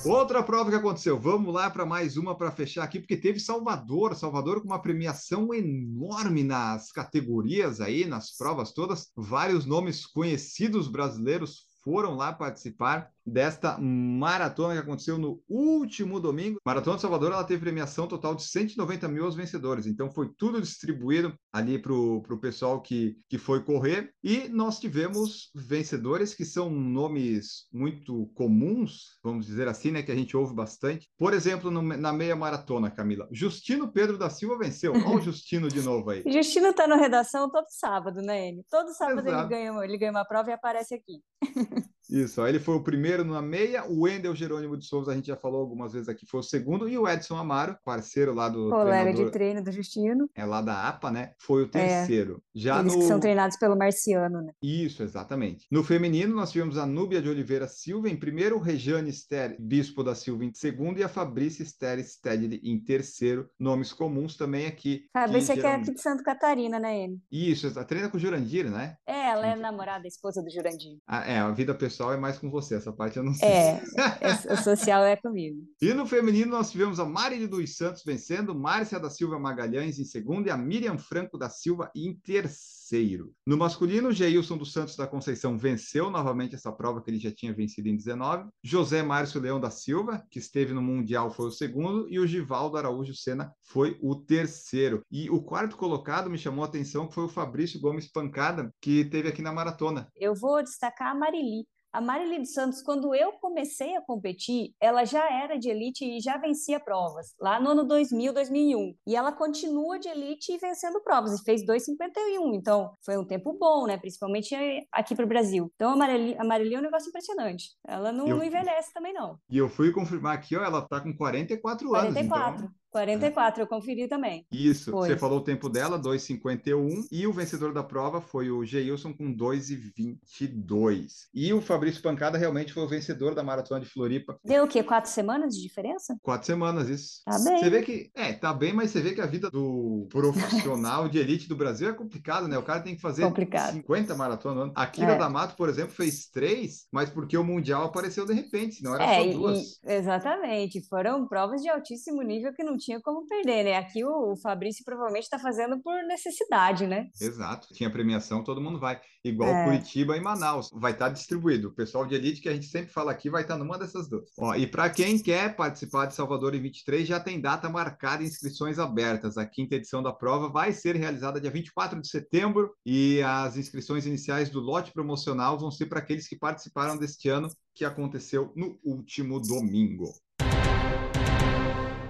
Outra 0.05 0.43
prova 0.43 0.71
que 0.71 0.77
aconteceu. 0.77 1.19
Vamos 1.19 1.53
lá 1.53 1.69
para 1.69 1.85
mais 1.85 2.16
uma 2.16 2.35
para 2.35 2.51
fechar 2.51 2.85
aqui, 2.85 2.99
porque 3.01 3.16
teve 3.16 3.38
Salvador, 3.38 4.14
Salvador 4.14 4.61
com 4.61 4.66
uma 4.66 4.81
premiação 4.81 5.53
enorme 5.53 6.43
nas 6.43 6.90
categorias 6.90 7.81
aí, 7.81 8.07
nas 8.07 8.35
provas 8.35 8.73
todas. 8.73 9.11
Vários 9.14 9.66
nomes 9.66 10.07
conhecidos 10.07 10.88
brasileiros 10.88 11.66
foram 11.85 12.14
lá 12.14 12.33
participar. 12.33 13.11
Desta 13.24 13.78
maratona 13.78 14.74
que 14.74 14.80
aconteceu 14.80 15.18
no 15.18 15.42
último 15.48 16.20
domingo. 16.20 16.59
Maratona 16.64 16.96
de 16.96 17.02
Salvador 17.02 17.33
ela 17.33 17.44
teve 17.44 17.61
premiação 17.62 18.06
total 18.06 18.35
de 18.35 18.42
190 18.42 19.09
mil 19.09 19.24
aos 19.24 19.37
vencedores, 19.37 19.87
então 19.87 20.11
foi 20.11 20.30
tudo 20.37 20.61
distribuído 20.61 21.35
ali 21.52 21.78
para 21.78 21.92
o 21.92 22.40
pessoal 22.40 22.80
que, 22.80 23.16
que 23.28 23.38
foi 23.38 23.62
correr. 23.64 24.12
E 24.22 24.48
nós 24.48 24.78
tivemos 24.78 25.50
vencedores 25.54 26.35
que 26.35 26.44
são 26.44 26.70
nomes 26.70 27.66
muito 27.72 28.26
comuns, 28.35 29.18
vamos 29.22 29.46
dizer 29.46 29.68
assim, 29.68 29.90
né? 29.90 30.02
Que 30.02 30.12
a 30.12 30.16
gente 30.16 30.37
ouve 30.37 30.54
bastante. 30.54 31.09
Por 31.18 31.33
exemplo, 31.33 31.70
no, 31.70 31.83
na 31.83 32.12
meia 32.12 32.37
maratona, 32.37 32.90
Camila, 32.90 33.28
Justino 33.30 33.92
Pedro 33.92 34.18
da 34.18 34.30
Silva 34.30 34.59
venceu. 34.59 34.92
Olha 34.92 35.16
o 35.16 35.20
Justino 35.20 35.68
de 35.68 35.83
novo 35.83 36.11
aí. 36.11 36.22
Justino 36.30 36.68
está 36.68 36.87
no 36.87 36.96
redação 36.96 37.50
todo 37.50 37.66
sábado, 37.68 38.20
né, 38.22 38.48
ele? 38.48 38.64
Todo 38.70 38.92
sábado 38.94 39.26
ele 39.26 39.48
ganha, 39.48 39.85
ele 39.85 39.98
ganha 39.98 40.12
uma 40.12 40.24
prova 40.24 40.50
e 40.50 40.52
aparece 40.52 40.94
aqui. 40.94 41.20
Isso, 42.11 42.44
ele 42.46 42.59
foi 42.59 42.75
o 42.75 42.83
primeiro 42.83 43.25
na 43.25 43.40
meia, 43.40 43.85
o 43.87 44.03
Wendel 44.03 44.35
Jerônimo 44.35 44.77
de 44.77 44.85
Souza, 44.85 45.12
a 45.12 45.14
gente 45.14 45.29
já 45.29 45.37
falou 45.37 45.61
algumas 45.61 45.92
vezes 45.92 46.09
aqui, 46.09 46.27
foi 46.27 46.40
o 46.40 46.42
segundo, 46.42 46.88
e 46.88 46.99
o 46.99 47.09
Edson 47.09 47.37
Amaro, 47.37 47.77
parceiro 47.85 48.35
lá 48.35 48.49
do 48.49 48.68
Colega 48.68 49.12
de 49.12 49.31
treino 49.31 49.62
do 49.62 49.70
Justino. 49.70 50.29
É 50.35 50.44
lá 50.44 50.61
da 50.61 50.88
APA, 50.88 51.11
né? 51.11 51.33
Foi 51.38 51.62
o 51.62 51.66
é. 51.66 51.68
terceiro. 51.68 52.42
É, 52.55 52.59
já 52.59 52.81
eles 52.81 52.94
no... 52.94 53.01
que 53.01 53.07
são 53.07 53.20
treinados 53.20 53.57
pelo 53.57 53.77
Marciano, 53.77 54.42
né? 54.42 54.53
Isso, 54.62 55.03
exatamente. 55.03 55.66
No 55.70 55.85
feminino, 55.85 56.35
nós 56.35 56.51
tivemos 56.51 56.77
a 56.77 56.87
Núbia 56.87 57.23
de 57.23 57.29
Oliveira 57.29 57.68
Silva 57.68 58.09
em 58.09 58.16
primeiro, 58.16 58.57
o 58.57 58.61
Rejane 58.61 59.12
Ster 59.12 59.57
Bispo 59.61 60.03
da 60.03 60.14
Silva 60.14 60.44
em 60.44 60.53
segundo, 60.53 60.99
e 60.99 61.05
a 61.05 61.09
Fabrícia 61.09 61.64
Ster 61.64 62.05
Stedley 62.05 62.61
em 62.64 62.79
terceiro. 62.81 63.49
Nomes 63.59 63.92
comuns 63.92 64.37
também 64.37 64.66
aqui. 64.66 65.07
Fabrícia 65.12 65.55
que, 65.55 65.61
geralmente... 65.61 65.85
que 65.85 65.90
é 65.90 65.92
aqui 65.92 65.94
de 65.94 66.03
Santa 66.03 66.23
Catarina, 66.25 66.79
né, 66.79 67.05
ele? 67.05 67.18
Isso, 67.31 67.73
treina 67.85 68.09
com 68.09 68.16
o 68.16 68.20
Jurandir, 68.20 68.70
né? 68.70 68.96
É, 69.07 69.31
ela 69.31 69.46
é 69.46 69.57
namorada, 69.57 70.07
esposa 70.07 70.42
do 70.42 70.51
Jurandir. 70.51 70.99
Ah, 71.07 71.25
é, 71.29 71.38
a 71.38 71.51
vida 71.51 71.75
pessoal 71.75 72.00
é 72.09 72.17
mais 72.17 72.39
com 72.39 72.49
você, 72.51 72.77
essa 72.77 72.93
parte 72.93 73.17
eu 73.17 73.25
não 73.25 73.35
sei. 73.35 73.49
É, 74.21 74.53
o 74.53 74.57
social 74.57 75.03
é 75.05 75.17
comigo. 75.17 75.63
E 75.81 75.93
no 75.93 76.07
feminino 76.07 76.51
nós 76.53 76.71
tivemos 76.71 77.01
a 77.01 77.05
Mari 77.05 77.47
dos 77.47 77.77
Santos 77.77 78.03
vencendo, 78.05 78.55
Márcia 78.55 78.99
da 78.99 79.11
Silva 79.11 79.39
Magalhães 79.39 79.99
em 79.99 80.05
segundo 80.05 80.47
e 80.47 80.51
a 80.51 80.57
Miriam 80.57 80.99
Franco 80.99 81.37
da 81.37 81.49
Silva 81.49 81.91
em 81.95 82.15
terceiro. 82.15 83.33
No 83.47 83.57
masculino, 83.57 84.13
Geilson 84.13 84.57
dos 84.57 84.73
Santos 84.73 84.97
da 84.97 85.07
Conceição 85.07 85.57
venceu 85.57 86.11
novamente 86.11 86.55
essa 86.55 86.73
prova 86.73 87.01
que 87.01 87.11
ele 87.11 87.19
já 87.19 87.31
tinha 87.31 87.53
vencido 87.53 87.89
em 87.89 87.97
19. 87.97 88.49
José 88.63 89.03
Márcio 89.03 89.41
Leão 89.41 89.61
da 89.61 89.71
Silva, 89.71 90.25
que 90.31 90.39
esteve 90.39 90.73
no 90.73 90.83
Mundial, 90.83 91.31
foi 91.31 91.47
o 91.47 91.53
segundo. 91.53 92.09
E 92.11 92.19
o 92.19 92.27
Givaldo 92.27 92.77
Araújo 92.77 93.15
Sena 93.15 93.53
foi 93.63 93.97
o 94.03 94.17
terceiro. 94.17 95.03
E 95.11 95.31
o 95.31 95.43
quarto 95.43 95.77
colocado 95.77 96.29
me 96.29 96.39
chamou 96.39 96.65
a 96.65 96.69
atenção, 96.69 97.07
que 97.07 97.15
foi 97.15 97.25
o 97.25 97.29
Fabrício 97.29 97.81
Gomes 97.81 98.11
Pancada, 98.11 98.73
que 98.81 99.05
teve 99.05 99.29
aqui 99.29 99.43
na 99.43 99.53
maratona. 99.53 100.09
Eu 100.17 100.35
vou 100.35 100.63
destacar 100.63 101.13
a 101.13 101.15
Marili. 101.15 101.67
A 101.92 102.00
Marili 102.00 102.38
dos 102.38 102.53
Santos, 102.53 102.83
quando 102.83 103.14
eu 103.14 103.33
comecei 103.33 103.96
a 103.96 104.00
competir, 104.00 104.74
ela 104.81 105.05
já 105.05 105.29
era 105.29 105.59
de 105.59 105.68
elite 105.68 106.05
e 106.05 106.20
já 106.20 106.37
vencia 106.37 106.79
provas, 106.79 107.35
lá 107.40 107.61
no 107.61 107.70
ano 107.70 107.85
2000, 107.85 108.33
2001. 108.33 108.94
E 109.07 109.16
ela 109.16 109.33
continua 109.33 109.98
de 109.98 110.09
elite 110.09 110.53
e 110.53 110.59
vencendo 110.59 111.00
provas, 111.03 111.33
e 111.33 111.42
fez 111.42 111.64
2,51. 111.66 112.55
Então, 112.55 112.92
foi 113.05 113.18
um 113.18 113.24
tempo 113.24 113.57
bom, 113.59 113.87
né? 113.87 113.98
Principalmente 113.98 114.55
aqui 114.92 115.14
para 115.16 115.24
o 115.24 115.29
Brasil. 115.29 115.70
Então, 115.74 115.92
a 115.92 115.96
Marili, 115.96 116.37
a 116.38 116.44
Marili 116.44 116.74
é 116.74 116.79
um 116.79 116.83
negócio 116.83 117.09
impressionante. 117.09 117.70
Ela 117.87 118.12
não, 118.12 118.29
eu... 118.29 118.37
não, 118.37 118.44
envelhece 118.44 118.92
também, 118.92 119.12
não. 119.12 119.38
E 119.50 119.59
eu 119.59 119.68
fui 119.68 119.90
confirmar 119.90 120.35
aqui, 120.35 120.57
ó, 120.57 120.62
ela 120.62 120.83
tá 120.83 121.00
com 121.00 121.12
44 121.16 121.94
anos. 121.94 122.14
44. 122.14 122.64
Então... 122.64 122.80
44, 122.90 123.62
eu 123.62 123.66
conferi 123.66 124.09
também. 124.09 124.46
Isso, 124.50 124.90
foi. 124.90 125.09
você 125.09 125.16
falou 125.16 125.38
o 125.38 125.44
tempo 125.44 125.68
dela, 125.68 125.98
2,51, 125.98 127.07
e 127.11 127.26
o 127.26 127.33
vencedor 127.33 127.72
da 127.72 127.83
prova 127.83 128.20
foi 128.20 128.50
o 128.50 128.64
Geilson 128.64 129.12
com 129.12 129.35
2,22. 129.35 131.29
E 131.33 131.53
o 131.53 131.61
Fabrício 131.61 132.03
Pancada 132.03 132.37
realmente 132.37 132.72
foi 132.72 132.83
o 132.83 132.88
vencedor 132.88 133.35
da 133.35 133.42
Maratona 133.42 133.81
de 133.81 133.87
Floripa. 133.87 134.38
Deu 134.44 134.64
o 134.64 134.68
quê? 134.68 134.83
Quatro 134.83 135.11
semanas 135.11 135.55
de 135.55 135.62
diferença? 135.62 136.16
Quatro 136.22 136.46
semanas, 136.46 136.88
isso. 136.88 137.22
Tá 137.24 137.38
bem. 137.38 137.59
Você 137.59 137.70
vê 137.70 137.83
que, 137.83 138.11
é, 138.14 138.33
tá 138.33 138.53
bem, 138.53 138.72
mas 138.72 138.90
você 138.90 139.00
vê 139.00 139.14
que 139.14 139.20
a 139.20 139.26
vida 139.26 139.50
do 139.50 140.09
profissional 140.11 141.09
de 141.09 141.18
elite 141.18 141.48
do 141.48 141.57
Brasil 141.57 141.88
é 141.88 141.92
complicado, 141.92 142.48
né? 142.48 142.59
O 142.59 142.62
cara 142.62 142.81
tem 142.81 142.96
que 142.96 143.00
fazer 143.00 143.22
complicado. 143.22 143.74
50 143.74 144.14
maratonas. 144.14 144.72
A 144.74 144.87
Kira 144.87 145.12
é. 145.12 145.18
D'Amato, 145.18 145.57
por 145.57 145.68
exemplo, 145.68 145.94
fez 145.94 146.26
três, 146.26 146.87
mas 146.90 147.11
porque 147.11 147.37
o 147.37 147.44
Mundial 147.44 147.85
apareceu 147.85 148.26
de 148.26 148.33
repente, 148.33 148.76
senão 148.76 148.94
era 148.94 149.05
é, 149.05 149.24
só 149.24 149.38
duas. 149.38 149.81
E, 149.85 149.92
exatamente, 149.92 150.81
foram 150.88 151.26
provas 151.26 151.62
de 151.62 151.68
altíssimo 151.68 152.22
nível 152.22 152.53
que 152.53 152.64
não 152.64 152.76
tinha 152.81 153.01
como 153.01 153.27
perder, 153.27 153.64
né? 153.64 153.77
Aqui 153.77 154.05
o, 154.05 154.37
Fabrício 154.37 154.85
provavelmente 154.85 155.25
está 155.25 155.38
fazendo 155.38 155.81
por 155.81 156.03
necessidade, 156.05 156.87
né? 156.87 157.09
Exato. 157.21 157.69
Tinha 157.73 157.90
premiação, 157.90 158.43
todo 158.43 158.61
mundo 158.61 158.81
vai. 158.81 159.01
Igual 159.23 159.51
é. 159.51 159.64
Curitiba 159.64 160.16
e 160.16 160.21
Manaus. 160.21 160.71
Vai 160.73 160.93
estar 160.93 161.07
tá 161.07 161.12
distribuído. 161.12 161.69
O 161.69 161.75
pessoal 161.75 162.07
de 162.07 162.14
elite 162.14 162.40
que 162.40 162.49
a 162.49 162.55
gente 162.55 162.66
sempre 162.66 162.90
fala 162.90 163.12
aqui 163.12 163.29
vai 163.29 163.43
estar 163.43 163.55
tá 163.55 163.59
numa 163.59 163.79
dessas 163.79 164.09
duas. 164.09 164.31
Ó, 164.38 164.55
e 164.55 164.66
para 164.66 164.88
quem 164.88 165.19
quer 165.19 165.55
participar 165.55 166.07
de 166.07 166.14
Salvador 166.14 166.55
em 166.55 166.61
23, 166.61 167.07
já 167.07 167.21
tem 167.21 167.40
data 167.40 167.69
marcada, 167.69 168.25
inscrições 168.25 168.79
abertas. 168.79 169.37
A 169.37 169.47
quinta 169.47 169.75
edição 169.75 170.03
da 170.03 170.12
prova 170.12 170.49
vai 170.49 170.73
ser 170.73 170.97
realizada 170.97 171.40
dia 171.40 171.51
24 171.51 172.01
de 172.01 172.09
setembro 172.09 172.73
e 172.85 173.21
as 173.23 173.57
inscrições 173.57 174.07
iniciais 174.07 174.49
do 174.49 174.61
lote 174.61 174.93
promocional 174.93 175.59
vão 175.59 175.71
ser 175.71 175.87
para 175.87 175.99
aqueles 175.99 176.27
que 176.27 176.37
participaram 176.37 176.97
deste 176.97 177.29
ano 177.29 177.49
que 177.75 177.85
aconteceu 177.85 178.53
no 178.57 178.79
último 178.83 179.40
domingo. 179.40 180.12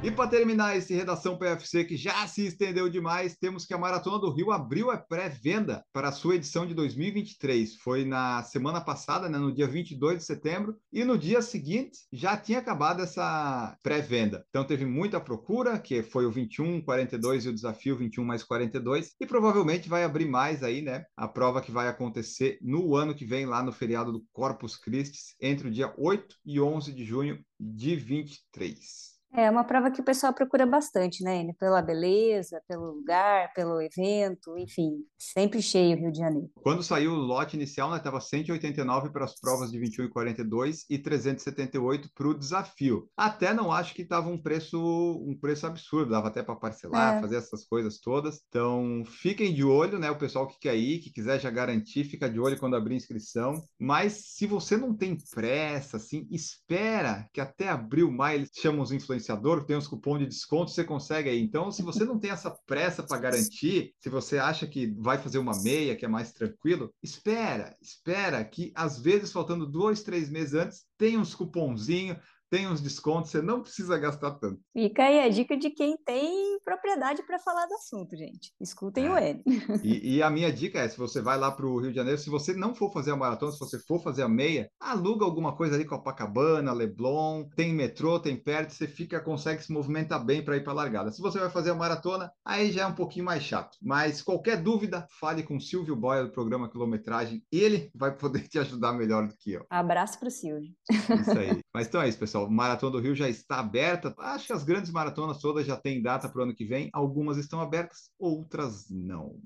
E 0.02 0.10
para 0.10 0.30
terminar 0.30 0.74
esse 0.74 0.94
Redação 0.94 1.36
PFC 1.36 1.84
que 1.84 1.94
já 1.94 2.26
se 2.26 2.46
estendeu 2.46 2.88
demais, 2.88 3.36
temos 3.36 3.66
que 3.66 3.74
a 3.74 3.78
Maratona 3.78 4.18
do 4.18 4.30
Rio 4.30 4.50
abriu 4.50 4.90
a 4.90 4.96
pré-venda 4.96 5.84
para 5.92 6.08
a 6.08 6.12
sua 6.12 6.36
edição 6.36 6.66
de 6.66 6.72
2023. 6.72 7.76
Foi 7.76 8.06
na 8.06 8.42
semana 8.42 8.80
passada, 8.80 9.28
né, 9.28 9.36
no 9.36 9.54
dia 9.54 9.68
22 9.68 10.16
de 10.16 10.24
setembro, 10.24 10.74
e 10.90 11.04
no 11.04 11.18
dia 11.18 11.42
seguinte 11.42 11.98
já 12.10 12.34
tinha 12.34 12.60
acabado 12.60 13.02
essa 13.02 13.76
pré-venda. 13.82 14.42
Então 14.48 14.64
teve 14.64 14.86
muita 14.86 15.20
procura, 15.20 15.78
que 15.78 16.02
foi 16.02 16.24
o 16.24 16.30
21, 16.30 16.80
42 16.80 17.44
e 17.44 17.48
o 17.50 17.54
desafio 17.54 17.94
21 17.94 18.24
mais 18.24 18.42
42, 18.42 19.12
e 19.20 19.26
provavelmente 19.26 19.86
vai 19.86 20.02
abrir 20.02 20.24
mais 20.24 20.62
aí, 20.62 20.80
né? 20.80 21.04
A 21.14 21.28
prova 21.28 21.60
que 21.60 21.70
vai 21.70 21.88
acontecer 21.88 22.58
no 22.62 22.96
ano 22.96 23.14
que 23.14 23.26
vem, 23.26 23.44
lá 23.44 23.62
no 23.62 23.70
feriado 23.70 24.10
do 24.10 24.24
Corpus 24.32 24.78
Christi, 24.78 25.34
entre 25.42 25.68
o 25.68 25.70
dia 25.70 25.92
8 25.98 26.36
e 26.46 26.58
11 26.58 26.90
de 26.90 27.04
junho 27.04 27.38
de 27.60 27.96
23. 27.96 29.19
É 29.32 29.48
uma 29.48 29.62
prova 29.62 29.92
que 29.92 30.00
o 30.00 30.04
pessoal 30.04 30.32
procura 30.32 30.66
bastante, 30.66 31.22
né? 31.22 31.52
Pela 31.58 31.80
beleza, 31.80 32.60
pelo 32.66 32.92
lugar, 32.92 33.52
pelo 33.54 33.80
evento, 33.80 34.58
enfim, 34.58 35.04
sempre 35.16 35.62
cheio 35.62 35.96
o 35.96 36.00
Rio 36.00 36.12
de 36.12 36.18
Janeiro. 36.18 36.50
Quando 36.56 36.82
saiu 36.82 37.12
o 37.12 37.16
lote 37.16 37.56
inicial, 37.56 37.90
né, 37.90 37.98
estava 37.98 38.20
189 38.20 39.10
para 39.10 39.24
as 39.24 39.38
provas 39.38 39.70
de 39.70 39.78
21 39.78 40.06
e 40.06 40.08
42 40.08 40.84
e 40.90 40.98
378 40.98 42.10
para 42.12 42.28
o 42.28 42.34
desafio. 42.36 43.08
Até 43.16 43.54
não 43.54 43.70
acho 43.70 43.94
que 43.94 44.02
estava 44.02 44.28
um 44.28 44.40
preço 44.40 44.80
um 44.80 45.38
preço 45.38 45.66
absurdo, 45.66 46.10
dava 46.10 46.28
até 46.28 46.42
para 46.42 46.56
parcelar, 46.56 47.18
é. 47.18 47.20
fazer 47.20 47.36
essas 47.36 47.64
coisas 47.64 48.00
todas. 48.00 48.40
Então, 48.48 49.04
fiquem 49.06 49.54
de 49.54 49.62
olho, 49.62 49.98
né? 49.98 50.10
O 50.10 50.18
pessoal 50.18 50.48
que 50.48 50.58
quer 50.58 50.74
ir, 50.74 50.98
que 50.98 51.12
quiser 51.12 51.38
já 51.38 51.50
garantir, 51.50 52.04
fica 52.04 52.28
de 52.28 52.40
olho 52.40 52.58
quando 52.58 52.74
abrir 52.74 52.96
inscrição. 52.96 53.62
Mas 53.78 54.34
se 54.34 54.46
você 54.46 54.76
não 54.76 54.96
tem 54.96 55.16
pressa, 55.30 55.98
assim, 55.98 56.26
espera 56.30 57.28
que 57.32 57.40
até 57.40 57.68
abril, 57.68 58.10
maio 58.10 58.40
eles 58.40 58.50
chamam 58.52 58.82
os 58.82 58.90
influenciadores 58.90 59.19
influenciador, 59.20 59.64
tem 59.64 59.76
os 59.76 59.86
cupons 59.86 60.18
de 60.18 60.26
desconto, 60.26 60.70
você 60.70 60.82
consegue 60.82 61.28
aí. 61.28 61.40
Então, 61.40 61.70
se 61.70 61.82
você 61.82 62.04
não 62.04 62.18
tem 62.18 62.30
essa 62.30 62.50
pressa 62.66 63.02
para 63.02 63.18
garantir, 63.18 63.94
se 63.98 64.08
você 64.08 64.38
acha 64.38 64.66
que 64.66 64.92
vai 64.98 65.18
fazer 65.18 65.38
uma 65.38 65.60
meia, 65.62 65.94
que 65.94 66.04
é 66.04 66.08
mais 66.08 66.32
tranquilo, 66.32 66.92
espera, 67.02 67.76
espera 67.80 68.44
que 68.44 68.72
às 68.74 68.98
vezes, 68.98 69.30
faltando 69.32 69.66
dois, 69.66 70.02
três 70.02 70.30
meses 70.30 70.54
antes, 70.54 70.84
tem 70.98 71.18
uns 71.18 71.34
cuponzinhos, 71.34 72.18
tem 72.50 72.66
uns 72.66 72.80
descontos, 72.80 73.30
você 73.30 73.40
não 73.40 73.62
precisa 73.62 73.96
gastar 73.96 74.32
tanto. 74.32 74.60
Fica 74.72 75.04
aí 75.04 75.20
a 75.20 75.28
dica 75.28 75.56
de 75.56 75.70
quem 75.70 75.96
tem 75.96 76.58
propriedade 76.64 77.22
para 77.22 77.38
falar 77.38 77.66
do 77.66 77.74
assunto, 77.74 78.16
gente. 78.16 78.52
Escutem 78.60 79.06
é. 79.06 79.10
o 79.10 79.18
N. 79.18 79.42
E, 79.84 80.16
e, 80.16 80.22
a 80.22 80.28
minha 80.28 80.52
dica 80.52 80.80
é: 80.80 80.88
se 80.88 80.98
você 80.98 81.22
vai 81.22 81.38
lá 81.38 81.50
para 81.50 81.64
o 81.64 81.78
Rio 81.78 81.90
de 81.90 81.96
Janeiro, 81.96 82.18
se 82.18 82.28
você 82.28 82.52
não 82.52 82.74
for 82.74 82.92
fazer 82.92 83.12
a 83.12 83.16
maratona, 83.16 83.52
se 83.52 83.58
você 83.58 83.78
for 83.78 84.02
fazer 84.02 84.22
a 84.22 84.28
meia, 84.28 84.68
aluga 84.80 85.24
alguma 85.24 85.56
coisa 85.56 85.76
ali 85.76 85.84
com 85.84 85.96
Copacabana, 85.96 86.72
Leblon, 86.72 87.44
tem 87.54 87.72
metrô, 87.72 88.18
tem 88.18 88.36
perto, 88.36 88.72
você 88.72 88.86
fica, 88.86 89.20
consegue 89.20 89.62
se 89.62 89.72
movimentar 89.72 90.24
bem 90.24 90.44
para 90.44 90.56
ir 90.56 90.64
para 90.64 90.72
a 90.72 90.76
largada. 90.76 91.12
Se 91.12 91.22
você 91.22 91.38
vai 91.38 91.50
fazer 91.50 91.70
a 91.70 91.74
maratona, 91.74 92.32
aí 92.44 92.72
já 92.72 92.82
é 92.82 92.86
um 92.86 92.94
pouquinho 92.94 93.24
mais 93.24 93.42
chato. 93.42 93.78
Mas 93.80 94.22
qualquer 94.22 94.60
dúvida, 94.60 95.06
fale 95.20 95.42
com 95.42 95.56
o 95.56 95.60
Silvio 95.60 95.94
Boia 95.94 96.24
do 96.24 96.32
programa 96.32 96.68
Quilometragem. 96.68 97.42
Ele 97.52 97.90
vai 97.94 98.16
poder 98.16 98.46
te 98.48 98.58
ajudar 98.58 98.92
melhor 98.92 99.28
do 99.28 99.36
que 99.36 99.52
eu. 99.52 99.64
Abraço 99.70 100.18
para 100.18 100.28
o 100.28 100.30
Silvio. 100.30 100.72
Isso 100.90 101.38
aí. 101.38 101.60
Mas 101.72 101.86
então 101.86 102.02
é 102.02 102.08
isso, 102.08 102.18
pessoal 102.18 102.39
Maratona 102.48 102.92
do 102.92 103.00
Rio 103.00 103.14
já 103.14 103.28
está 103.28 103.58
aberta. 103.58 104.14
Acho 104.18 104.46
que 104.46 104.52
as 104.52 104.62
grandes 104.62 104.90
maratonas 104.90 105.38
todas 105.38 105.66
já 105.66 105.76
têm 105.76 106.00
data 106.00 106.28
para 106.28 106.40
o 106.40 106.44
ano 106.44 106.54
que 106.54 106.64
vem. 106.64 106.88
Algumas 106.92 107.36
estão 107.36 107.60
abertas, 107.60 108.10
outras 108.18 108.86
não. 108.88 109.36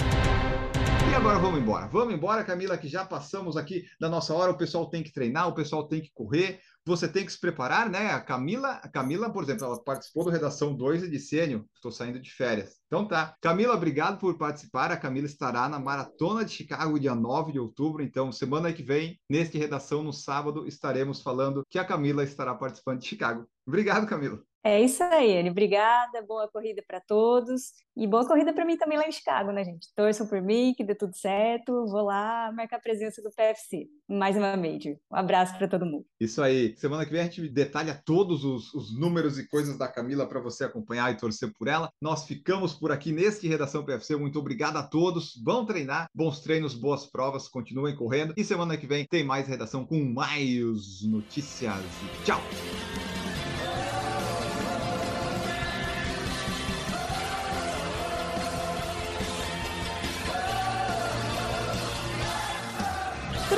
E 1.11 1.15
agora 1.15 1.39
vamos 1.39 1.61
embora. 1.61 1.87
Vamos 1.87 2.15
embora, 2.15 2.45
Camila, 2.45 2.77
que 2.77 2.89
já 2.89 3.05
passamos 3.05 3.57
aqui 3.57 3.85
da 4.01 4.09
nossa 4.09 4.35
hora. 4.35 4.53
O 4.53 4.59
pessoal 4.59 4.91
tem 4.91 5.03
que 5.03 5.13
treinar, 5.13 5.49
o 5.49 5.55
pessoal 5.55 5.87
tem 5.87 6.01
que 6.01 6.11
correr, 6.13 6.61
você 6.87 7.09
tem 7.09 7.25
que 7.25 7.33
se 7.33 7.41
preparar, 7.41 7.89
né? 7.89 8.11
A 8.11 8.21
Camila, 8.21 8.73
a 8.83 8.89
Camila, 8.89 9.31
por 9.31 9.43
exemplo, 9.43 9.65
ela 9.65 9.83
participou 9.83 10.25
do 10.25 10.31
Redação 10.31 10.75
2 10.75 11.05
e 11.05 11.11
de 11.11 11.19
Sênio. 11.19 11.67
Estou 11.75 11.91
saindo 11.91 12.21
de 12.21 12.31
férias. 12.31 12.77
Então 12.87 13.07
tá. 13.07 13.35
Camila, 13.41 13.75
obrigado 13.75 14.19
por 14.19 14.37
participar. 14.37 14.93
A 14.93 14.97
Camila 14.97 15.27
estará 15.27 15.69
na 15.69 15.79
Maratona 15.79 16.45
de 16.45 16.53
Chicago, 16.53 17.01
dia 17.01 17.15
9 17.15 17.53
de 17.53 17.59
outubro. 17.59 18.03
Então, 18.03 18.31
semana 18.31 18.73
que 18.73 18.83
vem, 18.83 19.19
neste 19.29 19.59
Redação, 19.59 20.03
no 20.03 20.13
sábado, 20.13 20.67
estaremos 20.67 21.23
falando 21.23 21.65
que 21.71 21.79
a 21.79 21.85
Camila 21.85 22.23
estará 22.23 22.55
participando 22.55 23.01
de 23.01 23.07
Chicago. 23.07 23.49
Obrigado, 23.67 24.07
Camila. 24.07 24.43
É 24.67 24.81
isso 24.81 25.03
aí, 25.03 25.37
Anne. 25.37 25.51
Obrigada, 25.51 26.23
boa 26.23 26.49
corrida 26.49 26.83
para 26.89 26.99
todos. 26.99 27.75
E 27.95 28.07
boa 28.07 28.27
corrida 28.27 28.51
para 28.51 28.65
mim 28.65 28.79
também 28.79 28.97
lá 28.97 29.07
em 29.07 29.13
Chicago, 29.13 29.53
né, 29.53 29.63
gente? 29.63 29.89
Torçam 29.95 30.27
por 30.27 30.41
mim, 30.41 30.73
que 30.75 30.83
dê 30.83 30.95
tudo 30.95 31.15
certo. 31.15 31.87
Vou 31.87 32.03
lá 32.03 32.51
marcar 32.51 32.77
a 32.77 32.81
presença 32.81 33.21
do 33.21 33.31
PFC. 33.31 33.87
Mais 34.09 34.39
uma 34.39 34.57
Major. 34.57 34.97
Um 35.13 35.17
abraço 35.17 35.57
para 35.59 35.69
todo 35.69 35.85
mundo. 35.85 36.07
Isso 36.19 36.43
aí. 36.43 36.75
Semana 36.79 37.05
que 37.05 37.13
vem 37.13 37.21
a 37.21 37.25
gente 37.25 37.47
detalha 37.47 38.01
todos 38.07 38.43
os, 38.43 38.73
os 38.73 38.99
números 38.99 39.39
e 39.39 39.47
coisas 39.47 39.77
da 39.77 39.87
Camila 39.87 40.27
para 40.27 40.41
você 40.41 40.65
acompanhar 40.65 41.13
e 41.13 41.19
torcer 41.19 41.53
por 41.53 41.69
ela. 41.69 41.93
Nós 42.01 42.27
ficamos 42.27 42.73
por 42.73 42.91
aqui 42.91 43.13
neste 43.13 43.47
Redação 43.47 43.85
PFC. 43.85 44.17
Muito 44.17 44.39
obrigado 44.39 44.79
a 44.79 44.83
todos. 44.83 45.35
Vão 45.45 45.67
treinar, 45.67 46.09
bons 46.15 46.41
treinos, 46.41 46.75
boas 46.75 47.05
provas. 47.05 47.49
Continuem 47.49 47.95
correndo. 47.95 48.33
E 48.35 48.43
semana 48.43 48.79
que 48.79 48.87
vem 48.87 49.05
tem 49.05 49.23
mais 49.23 49.47
redação 49.47 49.85
com 49.85 50.03
mais 50.03 51.03
notícias. 51.03 51.85
Tchau! 52.25 52.41